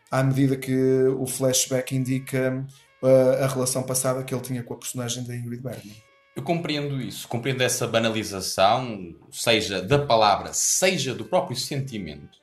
à 0.10 0.22
medida 0.22 0.58
que 0.58 1.04
o 1.18 1.26
flashback 1.26 1.96
indica 1.96 2.66
uh, 3.02 3.44
a 3.44 3.48
relação 3.48 3.84
passada 3.84 4.24
que 4.24 4.34
ele 4.34 4.42
tinha 4.42 4.64
com 4.64 4.74
a 4.74 4.78
personagem 4.78 5.24
da 5.24 5.36
Ingrid 5.36 5.62
Bergman. 5.62 5.96
Eu 6.36 6.44
compreendo 6.44 7.02
isso, 7.02 7.28
compreendo 7.28 7.62
essa 7.62 7.88
banalização, 7.88 9.16
seja 9.32 9.82
da 9.82 10.00
palavra, 10.00 10.52
seja 10.54 11.14
do 11.14 11.26
próprio 11.26 11.58
sentimento, 11.58 12.40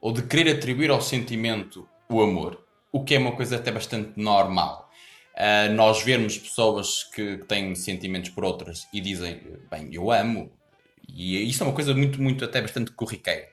ou 0.00 0.12
de 0.12 0.22
querer 0.22 0.56
atribuir 0.56 0.90
ao 0.90 1.00
sentimento 1.00 1.88
o 2.08 2.20
amor, 2.20 2.64
o 2.92 3.04
que 3.04 3.14
é 3.14 3.18
uma 3.18 3.32
coisa 3.32 3.56
até 3.56 3.70
bastante 3.70 4.12
normal 4.16 4.87
uh, 5.38 5.72
nós 5.72 6.02
vermos 6.02 6.36
pessoas 6.36 7.04
que, 7.04 7.38
que, 7.38 7.44
têm 7.44 7.74
sentimentos 7.74 8.30
por 8.30 8.44
outras 8.44 8.88
e 8.92 9.00
dizem, 9.00 9.40
bem, 9.70 9.88
eu 9.92 10.10
amo, 10.10 10.50
e 11.08 11.48
isso 11.48 11.62
é 11.62 11.66
uma 11.66 11.74
coisa 11.74 11.94
muito, 11.94 12.20
muito, 12.20 12.44
até 12.44 12.60
bastante 12.60 12.90
corriqueira. 12.92 13.48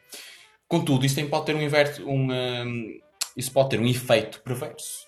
Contudo, 0.67 1.05
isso 1.05 1.23
pode 1.27 1.45
ter 1.45 1.55
um, 1.55 1.61
inverso, 1.61 2.05
um, 2.05 2.31
um, 2.31 2.99
isso 3.37 3.51
pode 3.51 3.69
ter 3.69 3.79
um 3.79 3.87
efeito 3.87 4.41
perverso. 4.41 5.05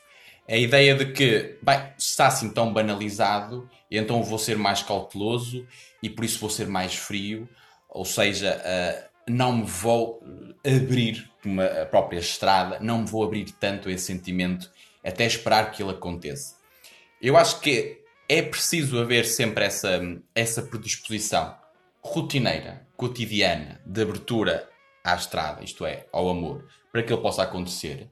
A 0.47 0.55
ideia 0.55 0.95
de 0.95 1.11
que, 1.11 1.57
bem, 1.61 1.91
está 1.97 2.27
assim 2.27 2.49
tão 2.51 2.71
banalizado, 2.71 3.69
então 3.91 4.23
vou 4.23 4.37
ser 4.37 4.57
mais 4.57 4.81
cauteloso 4.81 5.67
e 6.01 6.09
por 6.09 6.23
isso 6.23 6.39
vou 6.39 6.49
ser 6.49 6.67
mais 6.67 6.95
frio, 6.95 7.49
ou 7.89 8.05
seja, 8.05 8.61
uh, 8.63 9.07
não 9.29 9.57
me 9.57 9.65
vou 9.65 10.23
abrir 10.65 11.29
uma 11.43 11.65
a 11.65 11.85
própria 11.85 12.19
estrada, 12.19 12.79
não 12.79 12.99
me 12.99 13.07
vou 13.07 13.23
abrir 13.23 13.51
tanto 13.59 13.89
esse 13.89 14.05
sentimento 14.05 14.71
até 15.03 15.25
esperar 15.25 15.71
que 15.71 15.81
ele 15.81 15.91
aconteça. 15.91 16.56
Eu 17.21 17.35
acho 17.35 17.59
que 17.59 18.01
é 18.29 18.41
preciso 18.41 18.99
haver 18.99 19.25
sempre 19.25 19.65
essa, 19.65 19.99
essa 20.35 20.61
predisposição 20.61 21.55
rotineira, 22.01 22.87
cotidiana, 22.95 23.81
de 23.85 24.01
abertura 24.01 24.69
à 25.03 25.15
estrada, 25.15 25.63
isto 25.63 25.85
é, 25.85 26.05
ao 26.11 26.29
amor, 26.29 26.67
para 26.91 27.01
que 27.01 27.11
ele 27.11 27.21
possa 27.21 27.43
acontecer. 27.43 28.09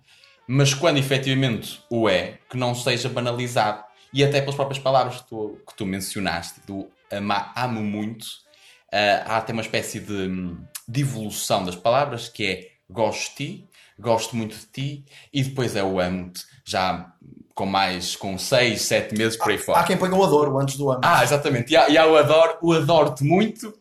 Mas 0.47 0.73
quando 0.73 0.97
efetivamente 0.97 1.81
o 1.89 2.07
é, 2.07 2.39
que 2.49 2.57
não 2.57 2.73
seja 2.75 3.09
banalizado. 3.09 3.83
E 4.13 4.23
até 4.23 4.39
pelas 4.39 4.55
próprias 4.55 4.79
palavras 4.79 5.21
que 5.21 5.27
tu, 5.27 5.59
que 5.67 5.75
tu 5.75 5.85
mencionaste, 5.85 6.61
do 6.65 6.89
ama, 7.11 7.51
amo 7.55 7.81
muito, 7.81 8.23
uh, 8.23 9.25
há 9.25 9.37
até 9.37 9.51
uma 9.51 9.61
espécie 9.61 9.99
de, 9.99 10.55
de 10.87 11.01
evolução 11.01 11.65
das 11.65 11.75
palavras 11.75 12.29
que 12.29 12.45
é 12.45 12.71
gosto 12.89 13.31
de 13.31 13.35
ti, 13.35 13.69
gosto 13.99 14.35
muito 14.35 14.55
de 14.55 14.65
ti, 14.67 15.05
e 15.33 15.43
depois 15.43 15.75
é 15.75 15.83
o 15.83 15.99
amo-te, 15.99 16.45
já 16.63 17.13
com 17.55 17.65
mais, 17.65 18.17
com 18.17 18.37
6, 18.37 18.81
7 18.81 19.17
meses 19.17 19.37
por 19.37 19.49
aí 19.49 19.57
fora. 19.57 19.79
Há 19.79 19.83
quem 19.85 19.95
ponha 19.95 20.13
o 20.13 20.23
adoro 20.23 20.59
antes 20.59 20.75
do 20.75 20.91
amo. 20.91 20.99
Ah, 21.03 21.23
exatamente. 21.23 21.71
E 21.71 21.77
há, 21.77 21.89
e 21.89 21.97
há 21.97 22.05
o 22.05 22.17
adoro, 22.17 22.57
o 22.61 22.73
adoro-te 22.73 23.23
muito, 23.23 23.73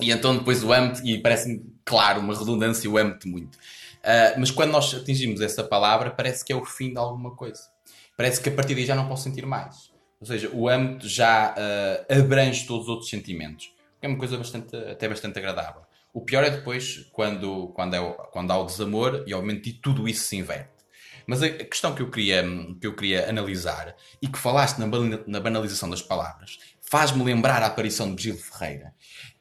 e 0.00 0.10
então 0.10 0.36
depois 0.36 0.64
o 0.64 0.72
amo 0.72 0.94
e 1.04 1.18
parece-me, 1.18 1.62
claro, 1.84 2.20
uma 2.20 2.34
redundância, 2.34 2.90
o 2.90 2.96
amo-te 2.96 3.28
muito. 3.28 3.56
Uh, 3.56 4.40
mas 4.40 4.50
quando 4.50 4.72
nós 4.72 4.92
atingimos 4.94 5.42
essa 5.42 5.62
palavra, 5.62 6.10
parece 6.10 6.42
que 6.42 6.52
é 6.52 6.56
o 6.56 6.64
fim 6.64 6.90
de 6.90 6.98
alguma 6.98 7.36
coisa. 7.36 7.60
Parece 8.16 8.40
que 8.40 8.48
a 8.48 8.52
partir 8.52 8.74
daí 8.74 8.86
já 8.86 8.94
não 8.94 9.06
posso 9.06 9.24
sentir 9.24 9.44
mais. 9.44 9.92
Ou 10.18 10.26
seja, 10.26 10.50
o 10.52 10.68
âmbito 10.68 11.06
já 11.06 11.54
uh, 11.54 12.18
abrange 12.18 12.66
todos 12.66 12.84
os 12.84 12.88
outros 12.88 13.10
sentimentos. 13.10 13.72
É 14.00 14.08
uma 14.08 14.16
coisa 14.16 14.36
bastante, 14.38 14.74
até 14.74 15.08
bastante 15.08 15.38
agradável. 15.38 15.82
O 16.14 16.20
pior 16.20 16.44
é 16.44 16.50
depois 16.50 17.08
quando, 17.12 17.68
quando, 17.68 17.94
é, 17.94 18.12
quando 18.32 18.50
há 18.50 18.58
o 18.58 18.66
desamor 18.66 19.22
e 19.26 19.34
obviamente 19.34 19.72
tudo 19.72 20.08
isso 20.08 20.24
se 20.24 20.36
inverte. 20.36 20.71
Mas 21.26 21.42
a 21.42 21.50
questão 21.50 21.94
que 21.94 22.02
eu 22.02 22.10
queria, 22.10 22.44
que 22.80 22.86
eu 22.86 22.94
queria 22.94 23.28
analisar 23.28 23.94
e 24.20 24.28
que 24.28 24.38
falaste 24.38 24.78
na, 24.78 24.86
na 25.26 25.40
banalização 25.40 25.88
das 25.88 26.02
palavras 26.02 26.58
faz-me 26.80 27.24
lembrar 27.24 27.62
a 27.62 27.66
aparição 27.66 28.06
de 28.06 28.14
Virgílio 28.22 28.38
Ferreira, 28.38 28.94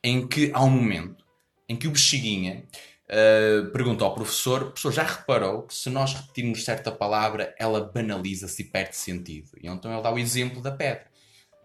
em 0.04 0.28
que 0.28 0.52
há 0.54 0.63
um 0.63 0.70
momento 0.70 1.26
em 1.67 1.76
que 1.76 1.88
o 1.88 1.91
Bexiguinha 1.91 2.63
uh, 3.10 3.72
pergunta 3.72 4.04
ao 4.04 4.13
professor: 4.13 4.65
professor 4.65 4.91
já 4.91 5.04
reparou 5.04 5.63
que 5.63 5.74
se 5.74 5.89
nós 5.89 6.13
repetirmos 6.13 6.63
certa 6.63 6.91
palavra 6.91 7.54
ela 7.58 7.91
banaliza-se 7.94 8.62
e 8.62 8.65
perde 8.65 8.96
sentido? 8.96 9.52
E 9.62 9.67
então 9.67 9.91
ele 9.91 10.02
dá 10.02 10.12
o 10.12 10.20
exemplo 10.20 10.62
da 10.62 10.72
pedra. 10.72 11.06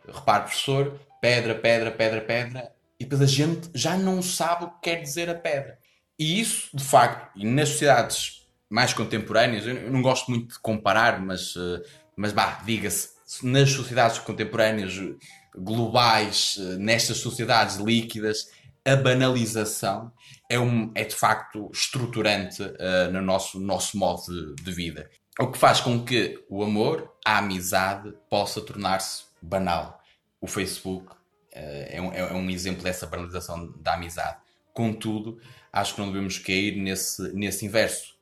Repare, 0.06 0.44
professor, 0.44 1.00
pedra, 1.20 1.54
pedra, 1.54 1.90
pedra, 1.90 2.20
pedra, 2.20 2.72
e 2.98 3.04
depois 3.04 3.20
a 3.20 3.26
gente 3.26 3.70
já 3.74 3.96
não 3.96 4.22
sabe 4.22 4.64
o 4.64 4.70
que 4.70 4.90
quer 4.90 5.02
dizer 5.02 5.28
a 5.28 5.34
pedra. 5.34 5.78
E 6.18 6.40
isso, 6.40 6.68
de 6.74 6.82
facto, 6.82 7.36
nas 7.36 7.70
sociedades 7.70 8.45
mais 8.68 8.92
contemporâneas, 8.92 9.66
eu 9.66 9.90
não 9.90 10.02
gosto 10.02 10.30
muito 10.30 10.54
de 10.54 10.60
comparar, 10.60 11.20
mas, 11.20 11.54
eh, 11.56 11.82
mas 12.16 12.32
bah, 12.32 12.60
diga-se, 12.64 13.10
nas 13.42 13.70
sociedades 13.70 14.18
contemporâneas 14.18 14.94
globais, 15.56 16.56
eh, 16.58 16.76
nestas 16.76 17.18
sociedades 17.18 17.76
líquidas, 17.76 18.50
a 18.84 18.96
banalização 18.96 20.12
é, 20.48 20.58
um, 20.58 20.92
é 20.94 21.04
de 21.04 21.14
facto 21.14 21.68
estruturante 21.72 22.62
uh, 22.62 23.10
no 23.12 23.20
nosso, 23.20 23.58
nosso 23.58 23.98
modo 23.98 24.54
de, 24.54 24.62
de, 24.62 24.70
vida. 24.70 25.10
O 25.40 25.48
que 25.48 25.58
faz 25.58 25.80
com 25.80 26.04
que 26.04 26.40
o 26.48 26.62
amor, 26.62 27.12
a 27.24 27.38
amizade, 27.38 28.14
possa 28.30 28.60
tornar-se 28.60 29.24
banal. 29.42 30.00
O 30.40 30.46
Facebook 30.46 31.10
uh, 31.10 31.16
é, 31.52 32.00
um, 32.00 32.12
é 32.12 32.32
um 32.32 32.48
exemplo 32.48 32.84
dessa 32.84 33.08
banalização 33.08 33.74
da 33.80 33.94
amizade. 33.94 34.36
Contudo, 34.72 35.40
acho 35.72 35.96
que 35.96 36.00
não 36.00 36.12
devemos 36.12 36.38
cair 36.38 36.76
nesse, 36.76 37.32
nesse 37.34 37.66
inverso 37.66 38.15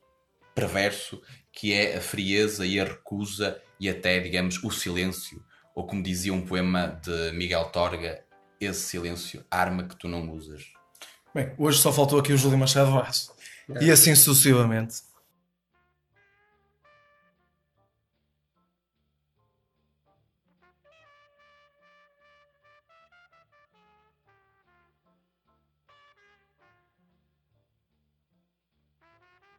perverso 0.55 1.21
que 1.51 1.73
é 1.73 1.97
a 1.97 2.01
frieza 2.01 2.65
e 2.65 2.79
a 2.79 2.85
recusa 2.85 3.61
e 3.79 3.89
até, 3.89 4.19
digamos, 4.19 4.63
o 4.63 4.71
silêncio. 4.71 5.43
Ou 5.75 5.85
como 5.85 6.01
dizia 6.01 6.33
um 6.33 6.45
poema 6.45 6.99
de 7.03 7.31
Miguel 7.33 7.65
Torga, 7.65 8.23
esse 8.59 8.79
silêncio, 8.79 9.43
arma 9.51 9.83
que 9.83 9.95
tu 9.97 10.07
não 10.07 10.31
usas. 10.31 10.63
Bem, 11.33 11.53
hoje 11.57 11.79
só 11.79 11.91
faltou 11.91 12.17
aqui 12.17 12.31
o 12.31 12.37
Júlio 12.37 12.57
Machado 12.57 12.91
Vaz. 12.91 13.29
É. 13.69 13.83
E 13.83 13.91
assim 13.91 14.15
sucessivamente. 14.15 14.95